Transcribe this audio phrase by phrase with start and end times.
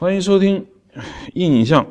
[0.00, 0.64] 欢迎收听
[1.34, 1.84] 硬影像。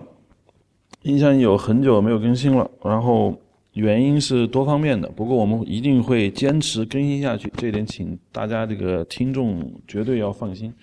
[1.01, 3.37] 印象有很久没有更新了，然后
[3.73, 10.73] 原因是多方面的，不过我们一定会坚持更新下去，这点请大家这个听众绝对要放心。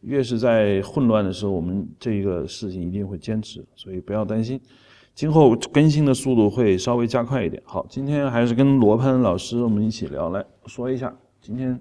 [0.00, 4.60] 越是在混乱的时候，我们这个事情一定会坚持，所以不要担心。
[5.14, 7.62] 今后更新的速度会稍微加快一点。
[7.64, 11.78] 好，今天还是跟罗潘老师我们一起聊，来说一下今天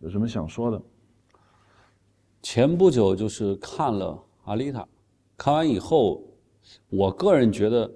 [0.00, 0.82] 有什么想说的。
[2.42, 4.06] 前不久就是看了
[4.44, 4.80] 《阿丽塔》，
[5.36, 6.22] 看完以后，
[6.88, 7.90] 我个人觉得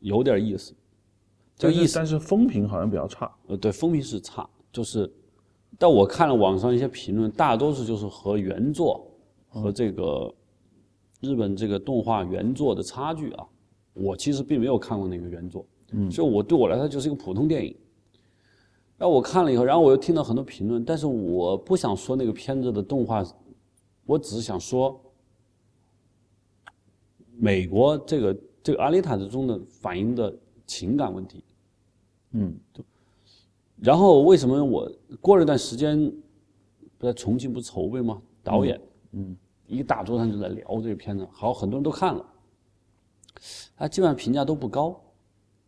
[0.00, 0.74] 有点意思。
[1.56, 3.30] 这个意思，但是风评好像比较差。
[3.46, 5.10] 呃，对，风评是差，就是，
[5.78, 9.10] 但我看了网上一些评论，大多数就是和原作
[9.48, 10.32] 和这个
[11.20, 13.46] 日本这个动画原作的差距啊。
[13.94, 17.74] 我其实并没有看过那个原作，嗯，所以我对我来说就是一个普通电影。
[18.98, 23.22] 然后我看了以后，然后我又听到很多评论，但是我不想说那个片子的动画，
[24.06, 24.98] 我只是想说，
[27.36, 30.34] 美国这个这个阿丽塔之中的反映的
[30.66, 31.44] 情感问题，
[32.30, 32.58] 嗯，
[33.76, 36.10] 然后为什么我过了一段时间，
[36.96, 38.22] 不在重庆不筹备吗？
[38.42, 38.80] 导演，
[39.12, 42.24] 嗯，一个大桌上就在聊这个片子，好，很多人都看了，
[43.76, 44.98] 他基本上评价都不高，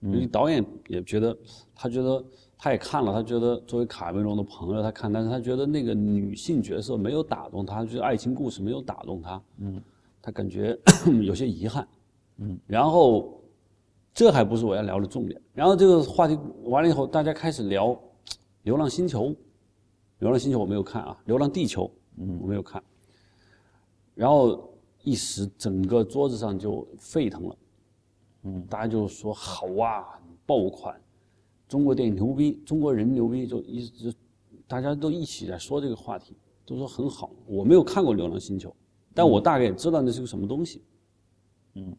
[0.00, 1.36] 因为导演也觉得，
[1.74, 2.24] 他觉得
[2.58, 9.80] 他也看了，他觉得作为卡梅隆的朋友，他看，但是他觉得那个女性角色没有打动他，就是爱情故事没有打动他，嗯，
[10.20, 10.76] 他感觉
[11.22, 11.86] 有些遗憾，
[12.38, 13.40] 嗯，然后
[14.12, 17.90] 这还不是我要聊的重点，然后这个话题完了以后，大家开始聊
[18.64, 19.26] 《流浪星球》，
[20.18, 21.84] 《流浪星球》我没有看啊，《流浪地球》
[22.16, 22.38] 嗯。
[22.42, 22.82] 我没有看，
[24.16, 24.68] 然后
[25.04, 27.56] 一时整个桌子上就沸腾了。
[28.42, 30.04] 嗯，大家就说好啊，
[30.44, 31.00] 爆款，
[31.68, 34.12] 中国电影牛逼，中国人牛逼，就一直
[34.66, 37.30] 大家都一起在说这个话题，都说很好。
[37.46, 38.70] 我没有看过《流浪星球》，
[39.14, 40.82] 但我大概也知道那是个什么东西。
[41.74, 41.94] 嗯，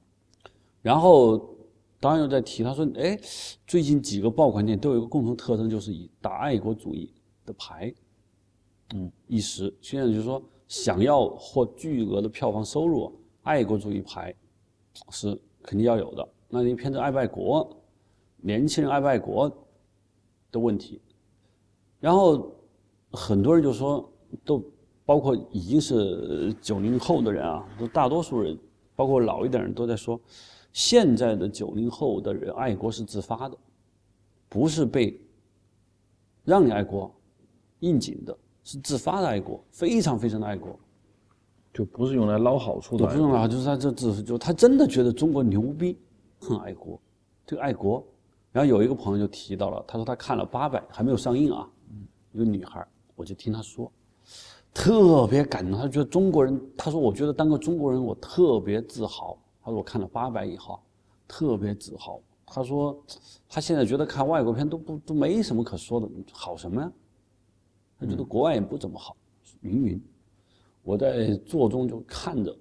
[0.82, 1.56] 然后
[2.00, 3.18] 导演又在提，他说：“哎，
[3.68, 7.14] 最近几个爆款电影都有一个共同特征，就是以打爱国主义
[7.46, 7.94] 的牌。”
[8.96, 13.14] 嗯，一时现在就是说，想要获巨额的票房收入，
[13.44, 14.34] 爱国主义牌
[15.12, 16.28] 是肯定要有的。
[16.50, 17.79] 那你片子爱不爱国，
[18.42, 19.50] 年轻人爱不爱国
[20.52, 21.02] 的问题。
[22.00, 22.52] 然后
[23.12, 24.10] 很多人就说，
[24.44, 24.64] 都
[25.06, 28.58] 包括已经是九零后的人啊，都大多数人，
[28.96, 30.20] 包括老一点人都在说，
[30.72, 33.58] 现在的九零后的人爱国是自发的，
[34.48, 35.20] 不是被
[36.44, 37.14] 让你爱国
[37.80, 38.38] 应景的。
[38.62, 40.78] 是自发的爱国，非常非常的爱国，
[41.74, 43.06] 就不是用来捞好处的。
[43.06, 45.98] 不是用来，就是他这只是就他真的觉得中国牛逼，
[46.40, 47.02] 很爱国，
[47.48, 48.06] 这个爱国。
[48.52, 51.70] 然后有一个朋友就提到了，他说他看了八百还没有上映啊，
[52.34, 53.92] 一个女孩，我就听他说，
[54.74, 55.80] 特别感动。
[55.80, 59.38] 他觉得中国人，他说我觉得当个中国人我特别自豪。
[59.62, 60.80] 他说我看了八百以后，
[61.28, 62.20] 特别自豪。
[62.46, 63.00] 他说
[63.48, 66.92] 他现在觉得看外国片都不都没什么可说的，好什么呀？
[68.00, 69.16] 他觉得国外也不怎么好，
[69.62, 70.02] 云云。
[70.82, 72.58] 我在座中就看着，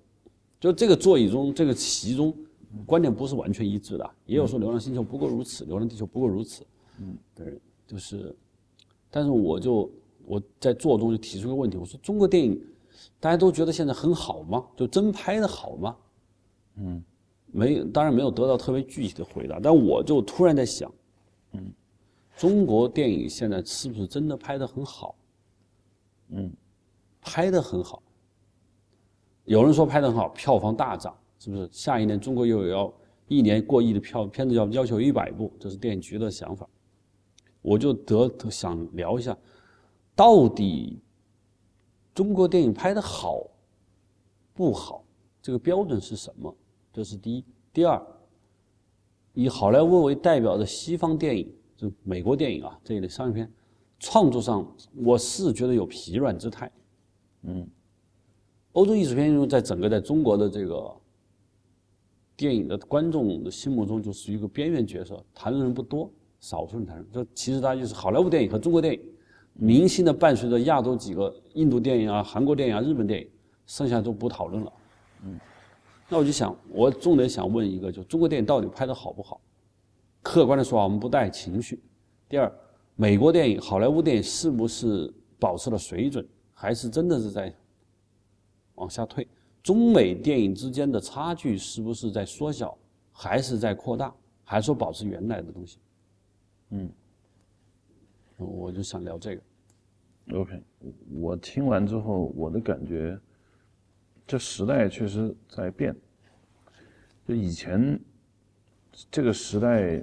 [0.60, 2.36] 就这个座椅中，这个席中，
[2.86, 6.66] 观点不是完全一致的，也有说《流浪星球》不过如此，《流浪地球》不过如此。
[6.98, 8.34] 嗯，对，就是，
[9.10, 9.90] 但是我就
[10.26, 12.60] 我在做中就提出个问题，我说中国电影，
[13.20, 14.66] 大家都觉得现在很好吗？
[14.76, 15.96] 就真拍的好吗？
[16.76, 17.02] 嗯，
[17.46, 20.92] 没，当然没有得到特别具体的回答，但我就突然在想，
[21.52, 21.72] 嗯，
[22.36, 25.14] 中国电影现在是不是真的拍的很好？
[26.28, 26.52] 嗯，
[27.20, 28.02] 拍的很好。
[29.44, 31.68] 有人说拍的很好，票房大涨，是不是？
[31.72, 32.94] 下一年中国又有要
[33.26, 36.68] 一年过亿的票片子要要求一百部，这是电影局的想法。
[37.60, 39.36] 我就得想聊一下，
[40.14, 41.00] 到底
[42.14, 43.46] 中国电影拍的好
[44.54, 45.04] 不好，
[45.42, 46.54] 这个标准是什么？
[46.92, 47.44] 这是第一。
[47.72, 48.00] 第二，
[49.34, 53.50] 以好莱坞为代表的西方电影，就美国电影啊这一类商业片。
[54.00, 56.70] 创作上，我是觉得有疲软之态。
[57.42, 57.68] 嗯，
[58.72, 60.94] 欧洲艺术片中，在整个在中国的这个
[62.38, 66.08] 电影的观众的心目中，就属于一个边缘角色，谈论人不多，
[66.38, 67.06] 少数人谈论。
[67.12, 69.00] 这其实它就是好莱坞电影和中国电影，
[69.54, 73.28] 明星的伴随着亚洲几个印度电影啊、韩国电影啊、日本电影，
[73.66, 74.72] 剩下都不讨论了。
[75.24, 75.38] 嗯，
[76.08, 79.40] 那我就想，我重点想问一个，就中国电影到底拍的好不好？
[80.22, 81.82] 客观的说啊，我们不带情绪。
[82.28, 82.50] 第二。
[83.00, 87.54] 美国电影、好莱坞电影是不是保持了水准，还是真的是在
[88.74, 89.24] 往下退？
[89.62, 92.76] 中美电影之间的差距是不是在缩小，
[93.12, 94.14] 还是在扩大，
[94.44, 95.78] 还是说保持原来的东西？
[96.70, 96.90] 嗯，
[98.36, 99.42] 我就想聊这个。
[100.34, 100.62] OK，
[101.10, 103.18] 我听完之后，我的感觉
[104.26, 105.94] 这时代确实在变。
[107.26, 107.98] 就以前
[109.10, 110.02] 这个时代，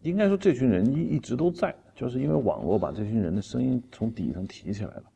[0.00, 5.11] 应该说这群人一一直都在，就是因为网络把这群人的声音从底层提起来了。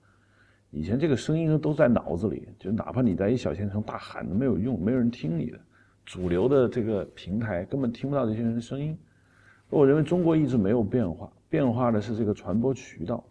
[0.77, 5.59] 以前这个声音呢都在脑子里，就哪怕你在一小县城大喊都没有用，没有人听你的。
[6.05, 8.97] 主流的这个平台根本听不到这些人的声音。
[9.71, 13.25] 我认为中国一直没有变化，变化的是这个传播渠道。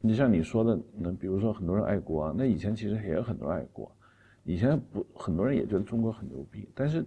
[0.00, 3.88] 你像你说的，那比如说很多人爱国，那以前其实也有很多人爱国。
[4.42, 7.06] 以前不，很多人也觉得中国很牛逼，但是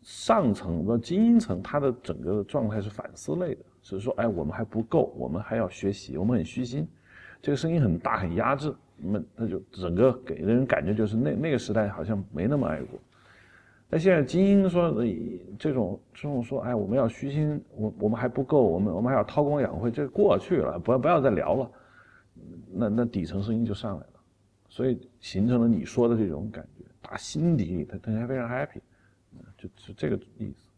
[0.00, 6.88] 上层的精英层，他的整个的状态是反思类的，是说，哎，我们还不够，我们还要学习，我们很虚心，
[7.44, 12.98] 这个声音很大，很压制，那么那就整个给人感觉就是那那个时代好像没那么爱国。
[13.90, 14.90] 那现在精英说
[15.58, 21.70] 这种这种说，哎，我们要虚心，我我们还不够，我们我们还要韬光养晦，这过去了，不要不要再聊了，
[22.72, 24.20] 那那底层声音就上来了。
[24.70, 28.80] 所以形成了你说的这种感觉，打心底里他他还非常 happy，
[29.58, 30.70] 就就这个意思。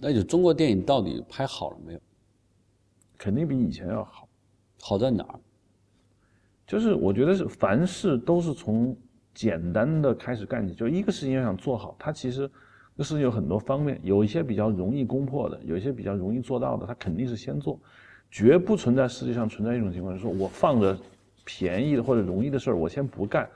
[0.00, 2.00] 那就中国电影到底拍好了没有？
[3.18, 4.28] 肯定比以前要好。
[4.80, 5.40] 好在哪儿？
[6.66, 8.96] 就是我觉得是凡事都是从
[9.32, 10.74] 简单的开始干起。
[10.74, 12.50] 就一个事情要想做好，它其实
[12.96, 17.80] 这事情有很多方面，有一些比较容易攻破的，有一些比较容易做到的，它肯定是先做，
[18.30, 20.98] 绝不存在世界上存在一种情况，就是说我放着。
[21.48, 23.48] 便宜的或者容易的事儿，我先不干，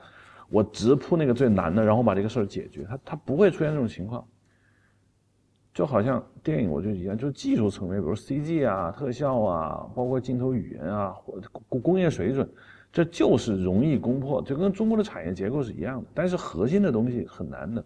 [0.47, 2.85] 我直扑那个最难的，然后把这个事儿解决。
[2.87, 4.25] 它它不会出现这种情况。
[5.73, 11.37] 就好像电影，我就一样，就是技术层面，比如 CG 啊、特效啊，包括镜头语言啊，或
[11.67, 12.49] 工工业水准，
[12.91, 16.07] 这就是容易攻破，就跟中国的产业结构是一样的。
[16.13, 17.83] 但是核心的东西很难的，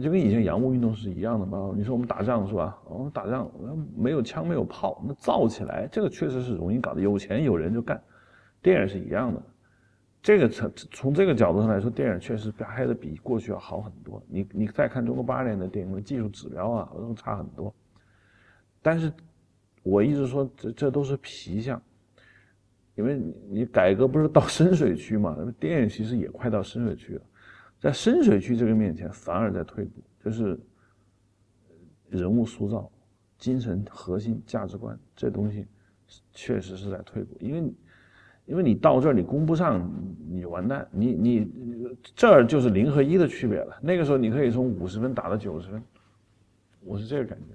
[0.00, 1.72] 就跟以前洋务运动是一样的嘛。
[1.74, 2.78] 你说我们打仗是吧？
[2.84, 3.50] 我们打仗
[3.96, 8.02] 没有枪没有炮，那造起来这个确实是容易搞的，有钱有人就干。
[8.60, 9.42] 电影是一样的，
[10.22, 14.22] 这个从从这个角度上来说，电影确实拍的比过去要好很多。
[14.28, 17.74] 你你再看中国八十年代电影的技术指标啊，都差很多。
[18.82, 19.12] 但是，
[19.82, 21.80] 我一直说这这都是皮相，
[22.94, 25.34] 因为你改革不是到深水区嘛？
[25.38, 27.22] 那么电影其实也快到深水区了，
[27.80, 30.58] 在深水区这个面前反而在退步，就是
[32.08, 32.90] 人物塑造、
[33.38, 35.66] 精神核心价值观这东西
[36.32, 37.72] 确实是在退步，因为。
[38.44, 39.88] 因为你到这儿你攻不上，
[40.28, 40.86] 你就完蛋。
[40.90, 41.48] 你你
[42.12, 43.78] 这儿就是零和一的区别了。
[43.80, 45.80] 那个时候你可以从五十分打到九十分，
[46.80, 47.54] 我是这个感觉。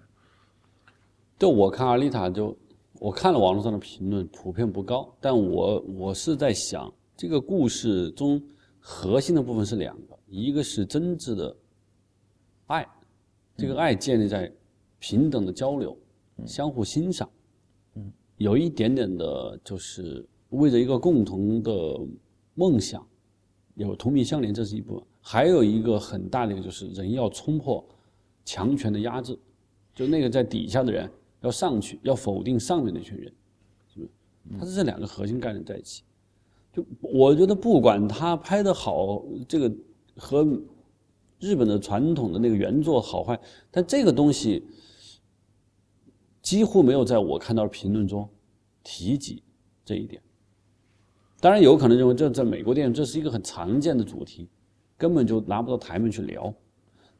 [1.38, 2.58] 就我看阿丽塔，就
[3.00, 5.14] 我看了网络上的评论，普遍不高。
[5.20, 8.42] 但我我是在想，这个故事中
[8.80, 11.56] 核心的部分是两个，一个是真挚的
[12.68, 12.88] 爱，
[13.56, 14.52] 这个爱建立在
[15.00, 15.98] 平等的交流、
[16.46, 17.30] 相互欣赏，
[17.96, 20.26] 嗯，有一点点的就是。
[20.52, 22.00] 为着一个共同的
[22.54, 23.06] 梦想，
[23.76, 27.86] 有同病相怜，这是一部分；还有一个很大的一个就是人要冲破
[28.46, 29.38] 强权的压制，
[29.94, 31.12] 就那个在底下的人
[31.42, 33.32] 要上去，要否定上面那群人，
[33.94, 34.10] 是不是？
[34.60, 36.04] 它是这两个核心概念在一起。
[36.74, 39.74] 就我觉得，不管他拍的好，这个
[40.16, 40.46] 和
[41.40, 43.40] 日本的传统的那个原作好坏，
[43.72, 44.64] 但这个东西
[46.42, 48.28] 几乎没有在我看到的评论中
[48.84, 49.44] 提及
[49.84, 50.22] 这一点。
[51.40, 54.50] 当然有可能认为这在美国电影这是一个很常见的主题，
[54.98, 56.54] 根本就拿不到台面去聊。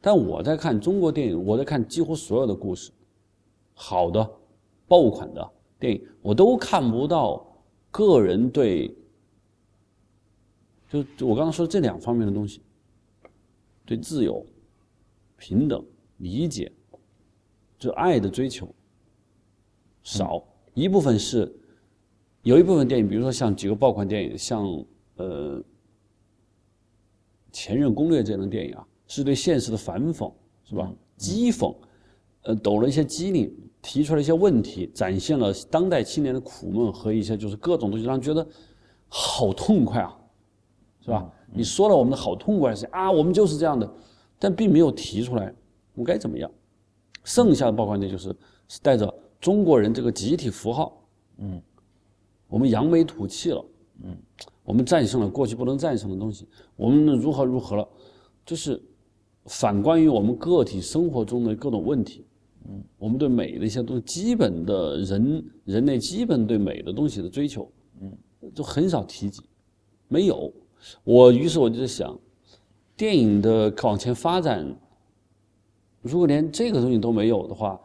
[0.00, 2.90] 但我在看中国电影，我在看几乎所有的故事，
[3.80, 4.28] 好的、
[4.88, 7.46] 爆款的电影，我都看不到
[7.92, 8.92] 个人对，
[10.88, 12.60] 就我刚刚说这两方面的东西，
[13.86, 14.44] 对自由、
[15.36, 15.84] 平等、
[16.16, 16.72] 理解，
[17.78, 18.68] 就爱的追求
[20.02, 20.42] 少
[20.74, 21.54] 一部分是。
[22.42, 24.64] 有一部分电影，比如说像几个爆款电影，像
[25.16, 25.58] 呃
[27.52, 30.32] 《前任攻略》这样的电影啊，是对现实的反讽，
[30.64, 30.90] 是吧？
[31.18, 31.76] 讥讽，
[32.42, 38.46] 呃，抖了一些机灵，提出了一些问题，展现了当代青年的苦闷和一些就是各种东西，让人觉得
[39.08, 40.16] 好痛快啊，
[41.00, 41.30] 是吧？
[41.52, 43.90] 你说了我们的好痛快是啊，我们就是这样的，
[44.38, 45.52] 但并没有提出来
[45.94, 46.50] 我们该怎么样。
[47.24, 48.34] 剩下的爆款电影就是
[48.68, 51.00] 是带着中国人这个集体符号，
[51.38, 51.60] 嗯。
[52.50, 53.62] 我们扬眉吐气了，
[54.04, 54.16] 嗯，
[54.64, 57.86] 我们战胜了过去不能战胜的东西，我们如何如何了，
[58.46, 58.82] 就是
[59.44, 62.24] 反观于我们个体生活中的各种问题，
[62.66, 68.12] 嗯，我们对美的一些东西，基本的人人类基本对美的东西的追求，嗯，
[68.54, 69.42] 都很少提及，
[70.08, 70.52] 没有。
[71.04, 72.18] 我于是我就在想，
[72.96, 74.66] 电影的往前发展，
[76.02, 77.80] 如果连这个东西都没有的话，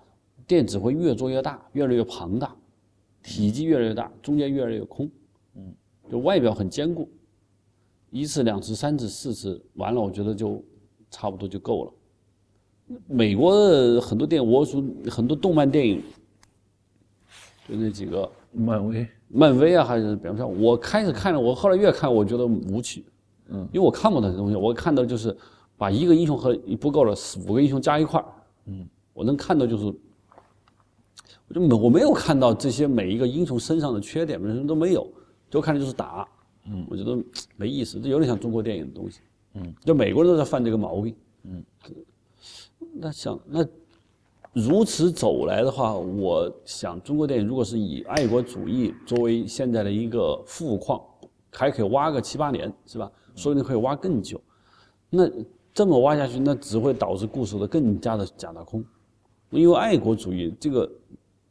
[0.46, 2.56] 电只会越做越大，越来越庞大。
[3.24, 5.10] 体积越来越大，中间越来越空，
[5.56, 5.74] 嗯，
[6.12, 7.10] 就外表很坚固，
[8.10, 10.62] 一次、两次、三次、四次，完了，我觉得就
[11.10, 11.94] 差不多就够了。
[13.08, 16.02] 美国的很多电影，我说很多动漫电影，
[17.68, 23.06] 就那几个漫威，漫威啊，还是比方说，我开始看了，我后来越看，我觉得无趣。
[23.50, 25.36] 嗯，因为我看不懂这东西，我看到就是
[25.78, 28.26] 把一个英雄和不够了，四五个英雄加一块儿。
[28.66, 29.86] 嗯，我能看到就是，
[31.48, 35.08] 我就没我没有看到这些每一个英雄身上的缺点，什么都没有，
[35.50, 36.28] 就看的就是打。
[36.66, 37.18] 嗯，我觉得
[37.58, 39.20] 没意思，这有点像中国电影的东西。
[39.56, 41.14] 嗯，就美国人都在犯这个毛病。
[41.44, 41.64] 嗯，
[42.94, 43.66] 那想那
[44.54, 51.02] 如此走来的话，我想中国电影如果是以爱国主义作为现在的一个富矿，
[51.52, 53.12] 还可以挖个七八年，是吧？
[53.36, 54.40] 说不定可以挖更久。
[55.10, 55.30] 那
[55.74, 58.84] 这么挖下去，那只会导致故事的更加的假大空。
[59.50, 60.92] 因为爱国主义这个，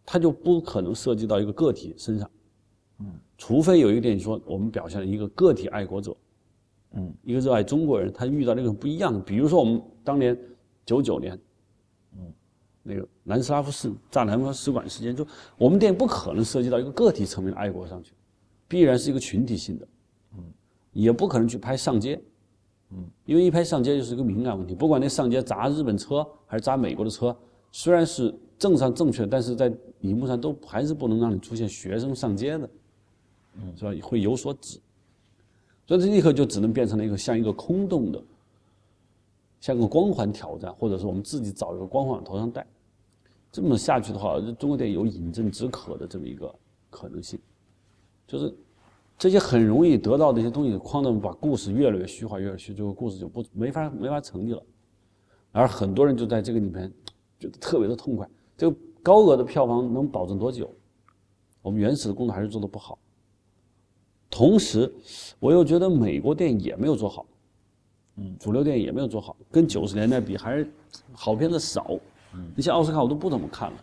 [0.07, 2.31] 它就不可能涉及到一个个体身上。
[3.01, 3.07] 嗯。
[3.37, 6.17] 除非有一点说，我们表现了一个个体爱国者，
[6.93, 10.39] 嗯，一个热爱中国人，他遇到那种不一样的，比如说我们当年
[10.85, 11.39] 九九年，
[12.17, 12.33] 嗯，
[12.83, 18.13] 那个南斯拉夫市炸南方使馆事件，就我们电影不可能涉及到一个个体层面的爱国上去，
[18.69, 19.89] 必然是一个群体性的，
[20.37, 20.45] 嗯，
[20.93, 22.21] 也不可能去拍上街，
[22.91, 27.37] 嗯，因为一拍上街就是一个敏感问题，不管那上街砸日本车还是砸美国的车，
[27.71, 32.71] 虽然是政上正确，但是在荧幕上都还是不能让你出现学生上街的。
[33.55, 33.93] 嗯，是吧？
[34.03, 34.81] 会有所指，
[35.87, 38.23] 所以这立刻就只能变成了一个像一个空洞的，
[39.63, 42.67] 像个光环挑战，或者是我们自己找一个光环往头上戴。
[43.53, 46.53] 这么下去的话，中国电影有饮鸩止渴的这么一个
[46.91, 47.39] 可能性，
[48.27, 48.53] 就是
[49.17, 54.61] 这些很容易得到的一些东西，框的把故事越来越虚化，越来越虚，最后故事就不没法没法成立了。
[55.53, 56.93] 而很多人就在这个里面
[57.39, 58.29] 觉得特别的痛快。
[58.57, 60.69] 这个高额的票房能保证多久？
[61.61, 62.99] 我们原始的工作还是做的不好。
[64.29, 64.93] 同时，
[65.39, 67.25] 我又觉得美国电影也没有做好，
[68.17, 70.71] 嗯，主流电影也没有做好，跟九十年代比还是
[71.13, 71.99] 好片子少。
[72.35, 73.77] 嗯，那些奥斯卡我都不怎么看了。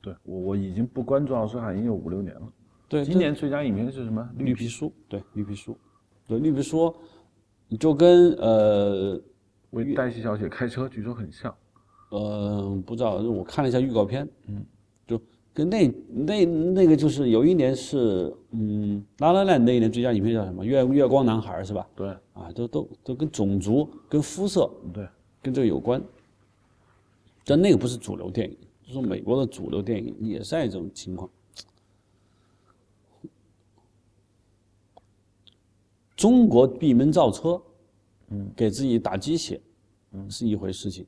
[0.00, 2.42] 对，我我已经不关注奥斯卡已经有五六年了。
[2.88, 4.28] 对，今年最佳影片是什么？
[4.36, 4.92] 绿皮书。
[5.08, 5.76] 对，绿皮书。
[6.26, 6.94] 对，绿皮书
[7.78, 9.20] 就跟呃，
[9.70, 11.54] 为黛西小姐开车，据说很像。
[12.10, 14.28] 呃，不知道，我看了一下预告片。
[14.46, 14.64] 嗯。
[15.54, 20.64] 跟那那那个就是有一年是嗯，拉拉烂那一年最佳影片叫什么？
[20.64, 21.88] 月月光男孩是吧？
[21.94, 25.08] 对，啊，都都都跟种族、跟肤色，对，
[25.40, 26.02] 跟这个有关。
[27.44, 31.30] 但那个不是主流电影，就是美国的主流电影也在这种情况。
[36.16, 37.62] 中国闭门造车，
[38.30, 39.60] 嗯，给自己打鸡血，
[40.12, 41.06] 嗯，是一回事情。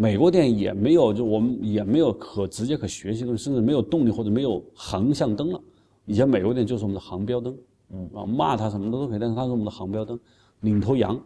[0.00, 5.60] 美国电影也没有，就我们也没有可直接可学习的东西，甚至没有动力或者没有航向灯了。
[6.06, 7.54] 以前美国电影就是我们的航标灯，
[7.90, 10.18] 嗯啊，骂他什么的都可以，但是他是我们的航标灯，
[10.60, 11.22] 领头羊。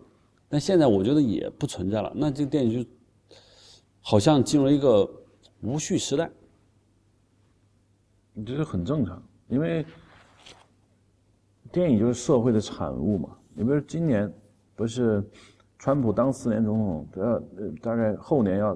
[0.48, 2.90] 但现在我觉得也不存在了，那这个电影就
[4.00, 5.08] 好像进入一个
[5.60, 6.28] 无序时代。
[8.32, 9.86] 你这是很正常，因为
[11.70, 13.28] 电影就是社会的产物嘛。
[13.54, 14.28] 你比如今年
[14.74, 15.22] 不是？
[15.84, 17.42] 川普当四年总统，要呃
[17.82, 18.74] 大概后年要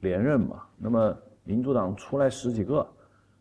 [0.00, 0.62] 连任嘛。
[0.78, 2.86] 那么民主党出来十几个，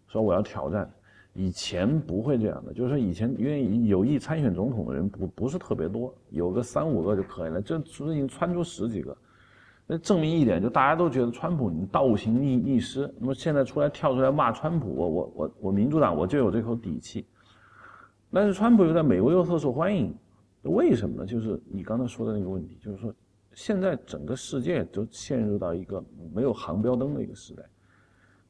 [0.09, 0.91] 说我要挑战。
[1.33, 7.61] 以前不会这样的，就是说以前因为有意参选总统的人不不是特别多，有个三五个就可以了。
[7.61, 9.15] 这已经窜出十几个，
[9.87, 13.09] 那证明一点，就大家都觉得川普你倒行逆逆施。
[13.17, 17.25] 那么现在出来跳出来骂川普，我我我我民主党我就有这口底气。
[18.29, 20.13] 但是川普又在美国又特受欢迎。
[20.69, 21.25] 为什么呢？
[21.25, 23.13] 就是你刚才说的那个问题，就是说，
[23.53, 26.03] 现在整个世界都陷入到一个
[26.33, 27.63] 没有航标灯的一个时代。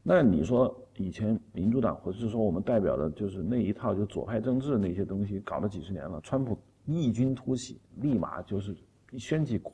[0.02, 8.76] 那你说以前民主党或者是说我们代表的就是那一套就左派政治那些东西搞了几十年了，川普异军突起，立马就是
[9.12, 9.74] 一掀起狂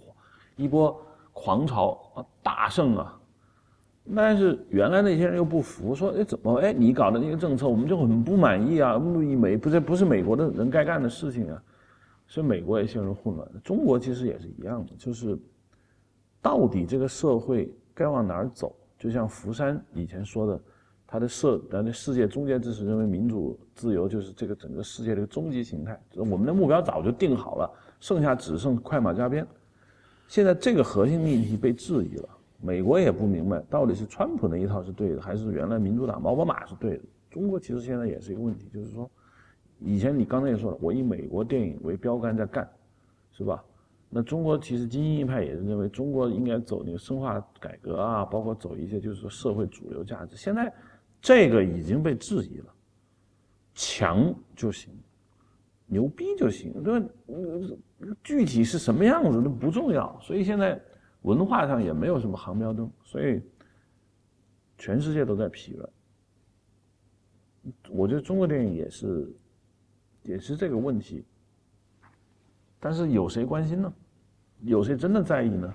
[0.56, 1.00] 一波
[1.34, 3.20] 狂潮啊，大胜啊！
[4.16, 11.64] 但是原来那些人又不服，说哎怎么哎你搞的那个政策我们就很不满意啊，美不是不是美国的人该干的事情啊。
[12.32, 15.38] 所以美国也陷入混乱，中国其实也是一样的，就是
[16.42, 18.74] 到底这个社会该往哪儿走？
[18.98, 20.62] 就像福山以前说的，
[21.06, 27.70] 他的社，他的世界终结知识认为民主自由就是这个整个世界的一个终极形态，我们的目标早就定好了，
[28.00, 29.46] 剩下只剩快马加鞭。
[30.30, 32.30] 现在这个核心命题被质疑了，
[32.62, 37.04] 美国也不明白到底是川普那一套是对的，还是原来民主党奥巴马是对的。
[37.30, 39.12] 中国其实现在也是一个问题，就是说。
[39.84, 42.70] 以前你刚才也说了，我以美国电影为标杆在干，
[43.32, 43.64] 是吧？
[44.14, 50.36] 那中国其实精英一派也是认为中国应该走那个深化改革啊，包括走一些就是说社会主流价值。
[50.36, 50.72] 现在
[51.22, 52.74] 这个已经被质疑了，
[53.74, 54.94] 强就行，
[55.86, 57.08] 牛逼就行，对吧？
[58.24, 60.20] 具体是什么样子都不重要。
[60.20, 60.78] 所以现在
[61.22, 63.42] 文化上也没有什么航标灯，所以
[64.78, 65.90] 全世界都在疲软。
[67.90, 69.32] 我觉得中国电影也是，
[70.24, 71.24] 也是这个问题。
[72.80, 73.94] 但是有谁关心呢？
[74.62, 75.74] 有谁真的在意呢？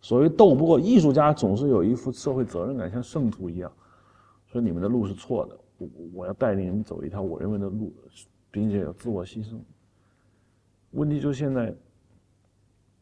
[0.00, 3.72] 所谓斗不过艺术家，总是有一副社会责任感，像圣徒一样，
[4.46, 7.92] 说你们的路是错的，我我要带领你们走一条我认为的路，
[8.50, 9.58] 并且有自我牺牲。
[10.92, 11.74] 问题就现在，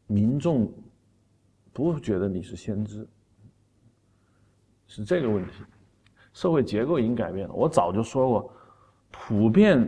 [0.07, 0.73] 民众
[1.73, 3.07] 不觉得你是先知，
[4.87, 5.53] 是这个问题。
[6.33, 7.55] 社会结构已经改变了。
[7.55, 8.53] 我早就说过，
[9.11, 9.87] 普遍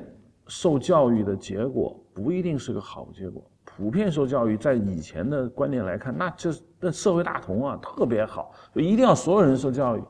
[0.49, 3.41] 受教育的结果不一定是个好结果。
[3.65, 10.03] 普遍受教育，在以前的观念来看，那就是那社会大同啊，特别好，就一定要所有人受教育。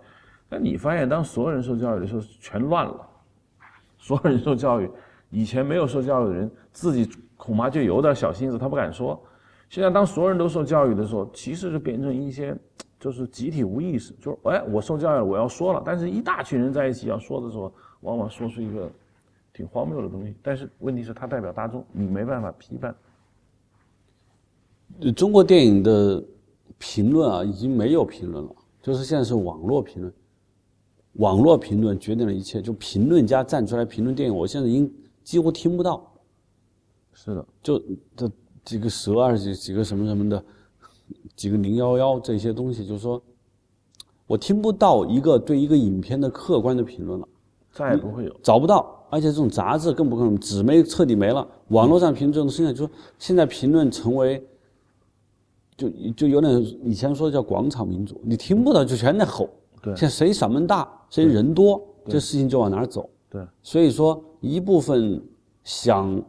[0.49, 3.07] 那你发现，当所有人受教育的时候，全乱了。
[3.99, 4.91] 所有人受教育，
[5.29, 9.21] 以前没有受教育的人，自己恐怕就有点小心思，他不敢说。
[9.69, 12.57] 现在当所有人都受教育的时候，其实就变成一些，
[12.99, 15.83] 就是集体无意识，就是哎，我受教育了，我要说了。
[15.85, 18.91] 但是一大群人在一起要说的时候，往往说出一个
[19.59, 20.33] 挺荒谬的东西。
[20.41, 22.95] 但是问题是，它代表大众，你没办法批判。
[25.17, 26.25] 中国电影的
[26.79, 28.51] 评论啊，已经没有评论了，
[28.81, 30.15] 就是现在是网络评论，
[31.15, 32.63] 网络评论决定了一切。
[32.63, 36.09] 就评论家站出来评论电影，我现在已经几乎听不到。
[37.13, 37.83] 是的，就
[38.15, 38.31] 这
[38.65, 40.45] 几个蛇啊，几几个什么什么的，
[41.35, 43.21] 几个零幺幺这些东西，就是说，
[44.29, 47.29] 我听不到一个对一个影片的客观的评论了，
[47.73, 54.43] 再也不会有，找不到，而且这种杂志更不可能，纸媒彻底没了，网络上评论这种现象就说现在评论成为。
[55.79, 59.49] 就就有点以前说叫广场民主，你听不到就全在吼。
[59.81, 63.09] 对，现在谁嗓门大，谁人多，这事情就往哪儿走。
[63.31, 65.23] 对，所以说一部分
[65.63, 66.21] 想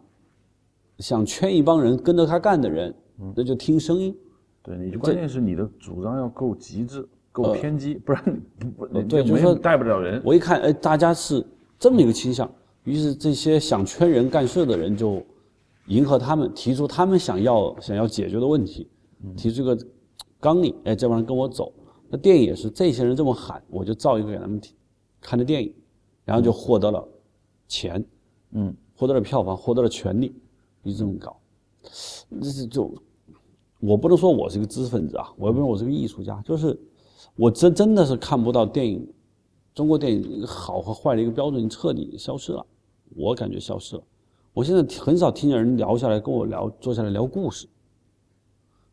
[0.99, 2.93] 想圈一帮人跟着他干的人，
[3.35, 4.15] 那就听声音。
[4.61, 8.23] 对，你关键是你的主张要够极致，够偏激，不然
[8.59, 10.21] 不不对，就是说带不了人。
[10.23, 11.43] 我一看，哎，大家是
[11.79, 12.47] 这么一个倾向，
[12.89, 15.21] 于是这些想圈人干事的人就
[15.89, 18.89] 迎合他们，提出他们想要想要解决的问题。
[19.37, 19.77] 提出个
[20.39, 21.71] 纲领，哎，这帮人跟我走。
[22.09, 24.73] 那电影也是，这些人这么喊，我就造一个给他们听，
[25.21, 25.71] 看的电影，
[26.25, 27.07] 然后就获得了
[27.67, 28.03] 钱，
[28.53, 30.33] 嗯，获得了票房，获得了权利，
[30.83, 31.37] 就这么搞。
[31.83, 32.91] 这是就，
[33.79, 36.75] 我不能说我是个知识分子啊，我也不能说我是个艺术家，就是
[37.35, 39.07] 我真真的是看不到电影，
[39.75, 42.65] 中国电影好和坏的一个标准彻底消失了，
[43.15, 44.03] 我感觉消失了。
[44.53, 47.67] 我现在很少听见人聊下来跟我聊，坐下来聊故事。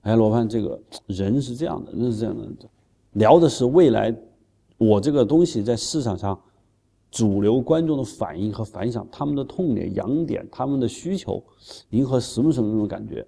[0.02, 2.68] 哎，罗盘，这个人是这样的，人是这样的，
[3.12, 4.14] 聊的是未来，
[4.78, 6.40] 我这个东西在市场上，
[7.10, 11.42] 主流观众的反应和反响，他们的痛点、痒点，他们的需求，
[11.90, 13.26] 迎合什么什么那种感觉，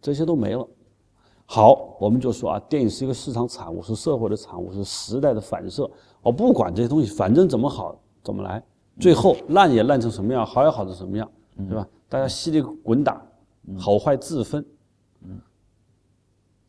[0.00, 0.66] 这些都没了。
[1.44, 5.88] 好，我们就说啊，电影是一个市场产物，是社会的产物，是时代的反射。
[6.22, 8.64] 我不管这些东西，反正怎么好怎么来，
[9.02, 11.84] 最后烂也烂成什么样，好也好成什么样，对吧？
[12.08, 13.20] 大家稀里滚打，
[13.76, 14.64] 好坏自分。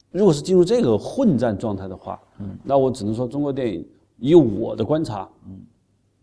[0.10, 5.62] 如果是进入这个混战状态的话，嗯，那我只能说中国电影，以我的观察，嗯，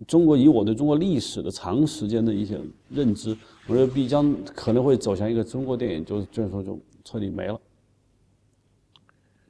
[0.06, 3.36] 中国以我对中国历史的长时间的一些认知，
[3.68, 7.60] 我觉得必将可能会走向一个中国电影就就是说就彻底没了，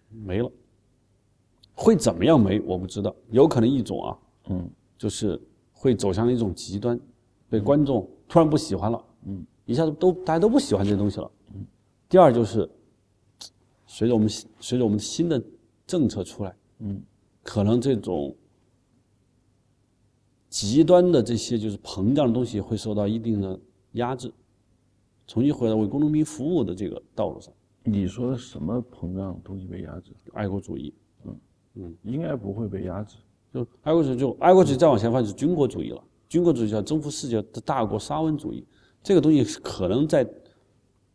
[0.08, 0.50] 没了，
[1.74, 4.18] 会怎么样没我不知道，有可能一种啊，
[4.48, 5.40] 嗯，就是
[5.80, 7.00] 会走向一种极端，
[7.48, 11.64] 被观众突然不喜欢了，嗯，一下子都大家都不喜欢这些东西了，嗯，
[12.08, 12.68] 第二就是。
[13.92, 14.28] 随着我们
[14.60, 15.42] 随着我们新的
[15.84, 17.02] 政策出来，嗯，
[17.42, 18.32] 可能这种
[20.48, 23.58] 极端的这些就是膨胀的东西会受到一定的
[23.94, 24.32] 压制，
[25.26, 27.52] 重新回到为工农兵服务的这个道路上。
[27.82, 30.12] 你说的什么膨胀东西被压制？
[30.34, 31.40] 爱国主义，嗯
[31.74, 33.16] 嗯，应该不会被压制。
[33.52, 36.02] 就爱国主义，就爱国主义再往前发就是军国主义了。
[36.28, 38.64] 军国主义叫征服世界的大国沙文主义，
[39.02, 40.28] 这个东西可能在。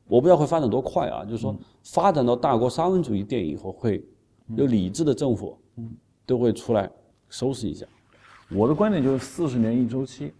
[0.07, 1.25] 我不知道会发展多快啊！
[1.25, 4.07] 就是说，发展到大国沙文主义电影以后，会
[4.55, 5.57] 有理智的政府，
[6.27, 6.87] 都会出来
[7.27, 7.87] 收拾一下。
[8.51, 10.31] 我的观点就是四十年一周期，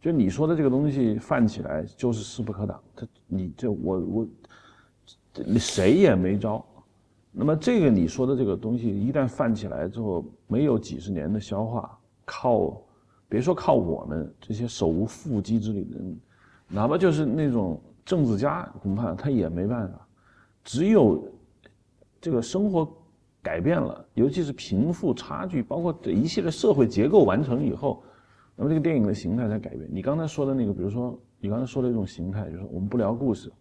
[0.00, 2.80] 就你说的这个东西泛起来就是势不可挡。
[2.94, 4.26] 他你这我我，
[5.44, 6.64] 你谁也没招。
[7.32, 12.80] 那么这个你说的这个东西一旦泛起来之后，没有几十年的消化，靠
[13.28, 16.20] 别说靠我们这些手无缚鸡之力的人，
[16.68, 17.80] 哪怕就是那种。
[18.04, 20.04] 政治家恐怕他也没办法，
[20.64, 21.24] 只有
[22.20, 22.84] 这个生活
[23.40, 28.02] 改变了，尤其是贫富差距，包括这一系列社会结构完成以后，
[28.56, 29.88] 那么这个电影的形态才改变。
[29.88, 33.52] 你刚才说的那个，比如说你刚才说的一种形态，就是我们不聊故事，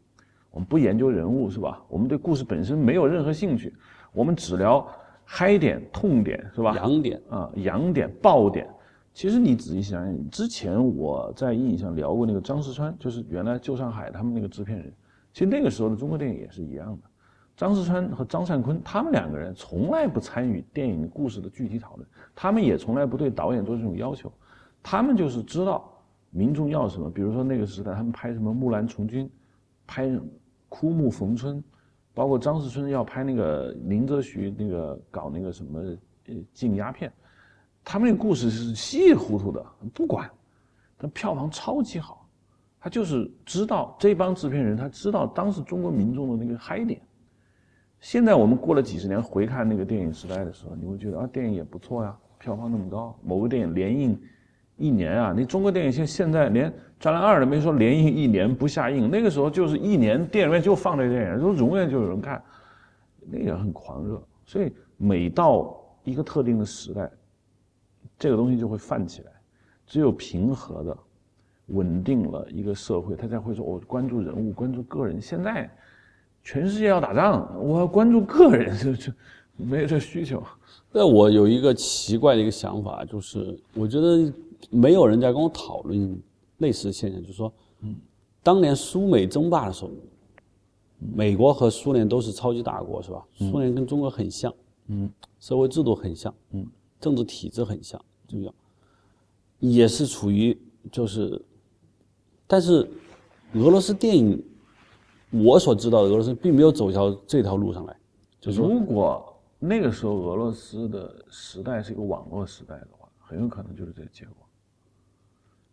[0.52, 1.82] 我们不研究人物，是吧？
[1.88, 3.74] 我们对故事本身没有任何兴趣，
[4.14, 4.86] 我们只聊
[5.24, 6.76] 嗨点、痛点，是吧？
[6.76, 8.70] 痒点啊，痒点、爆点。
[9.14, 14.94] 其实你仔细想想，之前我在印象聊过那个张石川，就是原来旧上海他们那个制片人。
[15.34, 17.10] 其实那个时候的中国电影也是一样的，
[17.56, 24.32] 张石川和张善坤他们两个人从来不参与电影故事的具体讨论，他们也从来不对导演做这种要求，
[24.84, 25.90] 他们就是知道
[26.30, 27.10] 民众要什么。
[27.10, 29.26] 比如说那个时代，他们拍什么《木兰从军》，
[29.86, 30.08] 拍
[30.71, 31.57] 《枯木逢春》，
[32.13, 35.81] 包括张石春要拍那个林则徐那个搞那个什么
[36.27, 37.12] 呃禁鸦片。
[37.84, 40.31] 他们那个故事是稀里糊涂的，不管，
[40.97, 42.25] 但票房超级好，
[42.79, 47.01] 他就是知道这帮制片人，他知道当时中国民众的那个嗨点。
[47.99, 54.19] 现在我们过了几十年回看那个电影时代的时候，你会觉得啊，电影也不错呀，票房那么高，某个电影连映
[54.82, 62.44] 一年啊，你中国电影现现在连《战狼二》都没说连映一年不下映，那个时候就是一年电影院就放这电影，就永远就有人看，
[63.30, 64.22] 那个很狂热。
[64.46, 67.10] 所以每到一个特定的时代。
[68.17, 69.32] 这个东西就会泛起来，
[69.88, 70.96] 只有平和的、
[71.70, 75.67] 稳定了一个社会，他才会说：“我关注人物，关注个人。”现在
[76.44, 79.12] 全世界要打仗，我要关注个人，就就
[79.58, 80.44] 没有这需求。
[80.91, 84.32] 那我有一个奇怪的一个想法，就是我觉得
[84.69, 86.21] 没有人在跟我讨论
[86.58, 87.95] 类似的现象，就是说，嗯，
[88.43, 89.91] 当年苏美争霸的时候，
[91.00, 93.26] 美国和苏联都是超级大国，是吧？
[93.34, 94.54] 苏联跟中国很像，
[94.88, 96.65] 嗯，社会制度很像，嗯，
[97.00, 98.00] 政治体制很像。
[98.28, 98.54] 重要，
[99.60, 100.58] 也是处于
[100.89, 101.43] 就是，
[102.47, 102.89] 但是
[103.56, 104.41] 俄罗斯电影，
[105.32, 107.97] 我所知道的俄罗斯并没有走条这条路上来。
[108.39, 114.40] 就是如果那个时候俄罗斯的时代是一个网络时代的话，很有可能就是这个结果。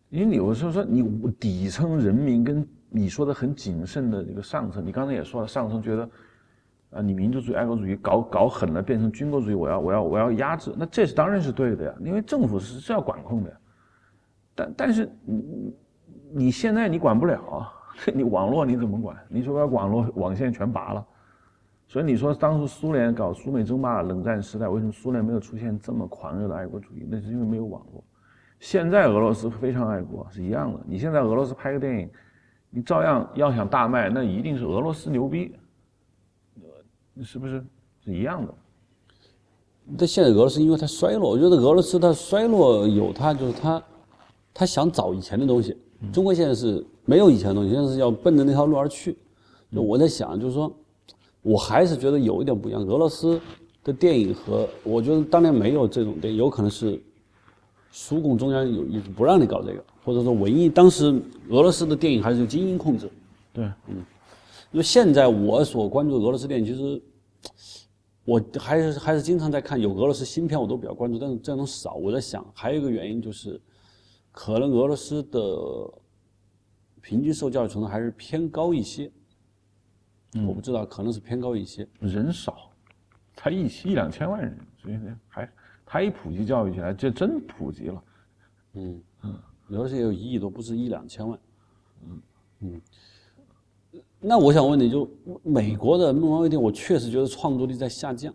[0.09, 1.03] 因为你有时候说你
[1.39, 6.09] 底层人民跟你说的很谨慎的这个上层，你刚才也说了，上层觉得。
[6.91, 13.57] 啊，你民族主义、爱国主义搞搞狠了，变成军国主义，我要我要我要压制，那这是当然是对的呀，因为政府是是要管控的呀。
[14.55, 15.75] 但但是你
[16.31, 17.71] 你现在你管不了，
[18.11, 19.15] 你网络你怎么管？
[19.29, 21.05] 你说把网络网线全拔了，
[21.87, 27.05] 所以你说当时苏联搞苏美争霸、冷战时代，为什么苏联没有出现这么狂热的爱国主义？
[27.07, 28.03] 那是因为没有网络。
[28.59, 30.79] 现在俄罗斯非常爱国，是一样的。
[30.85, 32.09] 你现在俄罗斯拍个电影，
[32.69, 35.53] 你照样要想大卖，那一定是俄罗斯牛逼。
[37.21, 37.61] 是不是
[38.05, 38.53] 是一样的？
[39.97, 43.83] 但现在俄罗斯因为它衰落，我觉得俄罗斯它衰落有它就是它，
[44.53, 45.75] 它想找以前的东西。
[46.13, 49.17] 中国现在是没有以前的东西，现在是要奔着那条路而去。
[49.73, 50.71] 就我在想，就是说，
[51.41, 52.81] 我还是觉得有一点不一样。
[52.83, 53.41] 俄罗斯
[53.83, 57.01] 的电影和我觉得当年没有这种电影，有可能是
[57.91, 61.05] 苏共中央有意不让你搞这个，或者说文艺当时
[61.49, 63.09] 俄罗斯的电影还是由精英控制。
[63.51, 63.97] 对，嗯，
[64.71, 67.01] 因为现在我所关注俄罗斯电影，其实。
[68.25, 71.95] 我还是还是经常在看有俄罗斯新片，我都比较关注，但是这种少。
[71.95, 73.59] 我在想，还有一个原因就是，
[74.31, 75.39] 可能俄罗斯的
[77.01, 79.11] 平均受教育程度还是偏高一些。
[80.45, 81.87] 我不知道，可能是偏高一些。
[82.01, 82.69] 人少，
[83.35, 85.51] 才一一两千万人，所以还
[85.91, 88.03] 他一普及教育起来，这真普及了。
[88.75, 89.33] 嗯嗯，
[89.69, 91.39] 俄罗斯也有一亿多，不是一两千万。
[92.03, 92.21] 嗯
[92.59, 92.81] 嗯。
[94.19, 95.09] 那我想问你就
[95.41, 98.31] 美国的漫威电影，我确实觉得创作力在下降。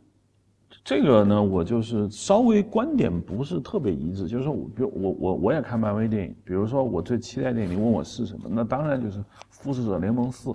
[0.83, 4.27] 这个呢，我就是稍微观点不是特别一致。
[4.27, 8.49] 就是说，比如我我我也看漫威电影，比如说我最期待电影，你问我是什么？
[8.51, 10.51] 那当然就是《复仇者联盟四》。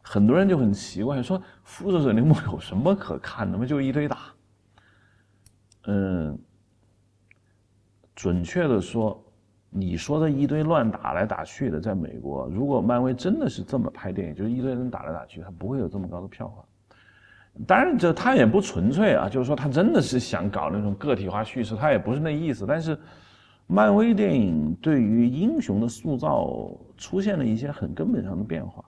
[0.00, 3.66] 很多人就很奇怪，说《复仇者联盟》有什么可看的吗？
[3.66, 4.32] 就一堆打。
[5.88, 6.38] 嗯，
[8.14, 9.22] 准确的说。
[9.70, 16.64] 你说的一堆乱打来打去的，在美国，如果漫威真的是这么拍电影，就是一堆人打来打去，他不会有这么高的票房。
[17.66, 22.64] 当然，这他也不纯粹啊，就是说他真的是想搞那种个体化叙事，他也不是那意思。
[22.66, 22.98] 但是，
[23.66, 28.82] 漫威电影对于英雄的塑造出现了一些很根本上的变化。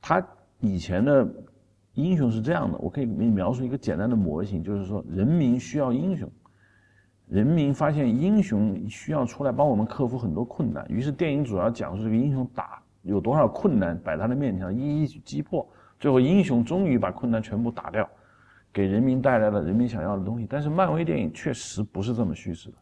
[0.00, 0.24] 他
[0.60, 1.28] 以前的
[1.94, 6.30] 英雄是这样的，我可以给你描述一个简单的模型，就是说人民需要英雄。
[7.26, 15.66] 人民发现英雄需要出来帮我们克服很多困难，于是电影主要讲述这个英雄打有多少困难摆他的面前，一一去击破，
[15.98, 18.06] 最后英雄终于把困难全部打掉，
[18.72, 20.46] 给人民带来了人民想要的东西。
[20.50, 22.76] 但是漫威电影确实不是这么叙事的。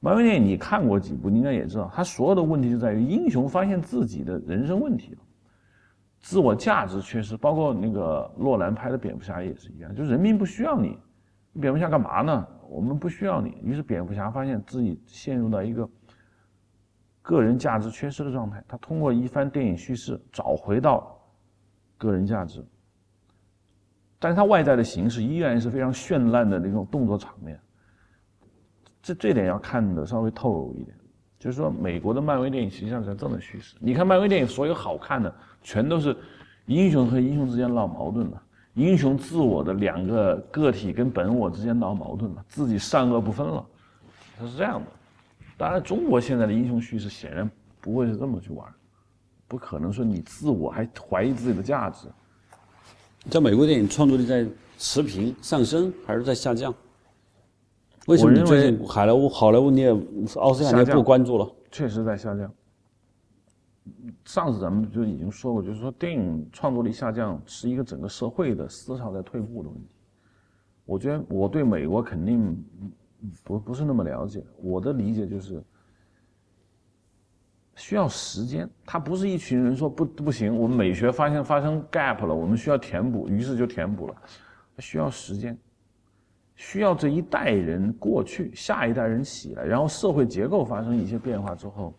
[0.00, 5.18] 漫威电影你看过几部，你应该也知道，他所有的问题就在于英雄发现自己的人生问题了，
[6.26, 10.98] 自我价值缺失，包括那个洛兰拍的蝙蝠侠也是一样，就是人民不需要你，
[11.60, 12.44] 蝙蝠侠干嘛呢？
[12.68, 13.56] 我们不需要你。
[13.62, 15.88] 于是蝙蝠侠发现自己陷入到一个
[17.22, 21.16] 个人价值缺失的状态，他通过一番电影叙事找回到
[21.96, 22.66] 个人价值，
[24.18, 27.56] 但是他外在的形式依然是非常绚烂的那种动作场面。
[29.00, 30.95] 这这点要看的稍微透露一点，
[31.46, 33.76] 就是说美国的漫威电影实际上是这么叙事。
[33.78, 35.32] 你看漫威电影所有好看的，
[35.62, 36.16] 全都是
[36.66, 38.42] 英雄和英雄之间闹矛盾了，
[38.74, 43.64] 英雄自我的两个个体跟本我之间闹矛盾了，自己善恶不分了，
[44.36, 44.86] 它是这样的。
[45.56, 47.48] 当然，中国现在的英雄叙事显然
[47.80, 48.66] 不会是这么去玩，
[49.46, 52.08] 不可能说你自我还怀疑自己的价值。
[53.30, 54.44] 在美国电影创作力在
[54.78, 56.74] 持平上升还是在下降？
[58.06, 59.90] 为什么最近好莱坞好莱坞你也
[60.36, 61.50] 奥斯卡你也不关注了？
[61.70, 62.52] 确实在下降。
[64.24, 69.88] 上次咱们就已经说过，就是说电影创作力下降是一个整个社会的思潮在退步的问题。
[70.84, 72.64] 我觉得我对美国肯定
[73.42, 75.62] 不不是那么了解，我的理解就是
[77.74, 78.68] 需要时间。
[78.84, 84.14] 他不是一群人说不不行，我们美学发现发生 gap 了，我们需要填补，于是就填补了。
[84.78, 85.56] 需要时间。
[86.56, 91.94] 需要这一代人过去，下一代人起来，然后社会结构发生一些变化之后，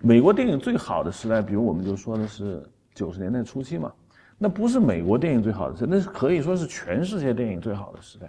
[0.00, 2.60] 美国电影最好的时代，比如我们就说的是
[2.92, 3.92] 九十年代初期嘛，
[4.36, 8.28] 那不是美国电影最好的时代，那是可以说是全世界电影最好的时代。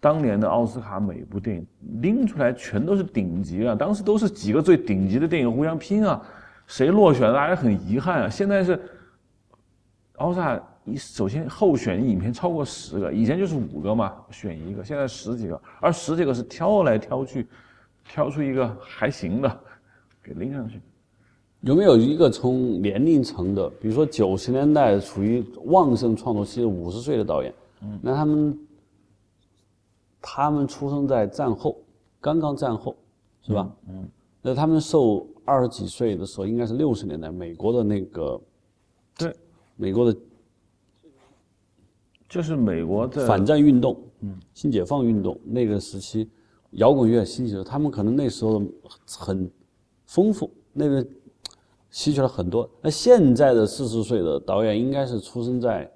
[0.00, 1.64] 当年的奥斯卡每部电影
[2.02, 6.20] 拎出来全都是顶级啊，当时都是几个最顶级的电影互相拼啊，
[6.66, 8.28] 谁落选了大家很遗憾啊。
[8.28, 8.76] 现在是
[10.16, 10.60] 奥斯卡。
[10.88, 17.44] 你首先候选影片超过十个，以前就是五个嘛，选一个，现在十几个，而十几个是挑来挑去，
[18.08, 19.60] 挑出一个还行的，
[20.22, 20.80] 给拎上去。
[21.62, 28.58] 有没有一个从年龄层的，比如说九十年代处于旺盛创作期的五十岁的导演，嗯，那他们，
[30.20, 31.76] 他们出生在战后，
[32.20, 32.94] 刚刚战后，
[33.42, 33.68] 是吧？
[33.88, 34.08] 嗯，
[34.40, 38.40] 那他们受二十几岁的时候，应该是六十年代美国的那个，
[39.18, 39.34] 对，
[39.74, 40.16] 美国的。
[42.28, 46.28] 就是美国的反战运动，嗯，新解放运动那个时期，
[46.72, 48.60] 摇滚乐兴起的，他们可能那时候
[49.06, 49.48] 很
[50.04, 51.06] 丰富，那个
[51.90, 52.68] 吸取了很多。
[52.82, 55.88] 那现在的四十岁的导演，应该是出生在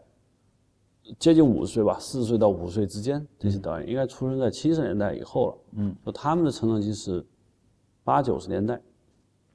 [1.18, 5.58] 接近五十岁吧，四十岁到五十岁之间，这些导演应该出生在七十年代以后了。
[5.72, 7.26] 嗯，说他们的成长期是
[8.04, 8.80] 八九十年代。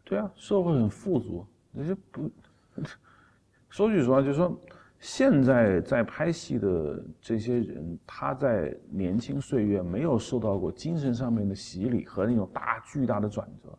[0.03, 2.29] 对啊，社会很富足，那些不
[3.69, 4.53] 说句实话，就是说。
[5.07, 13.69] 现在在拍戏的这些人，他在年轻岁月没有受到过精神上面的洗礼和那种大巨大的转折，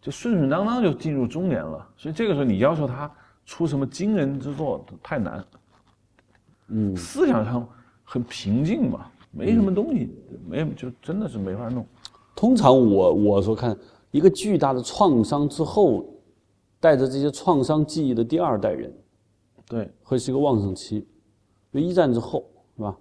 [0.00, 1.86] 就顺顺当当就进入中年了。
[1.98, 5.44] 所以这个时候你要求他出什么惊人之作太难。
[6.68, 7.68] 嗯，思想上
[8.02, 10.16] 很平静嘛，没什么东西，
[10.48, 11.86] 没就真的是没法弄。
[12.34, 13.76] 通常我我说看
[14.10, 16.06] 一个巨大的创伤之后，
[16.80, 18.90] 带着这些创伤记忆的第二代人。
[19.68, 21.06] 对，会是一个旺盛期，
[21.72, 22.44] 就一战之后
[22.76, 22.96] 是吧？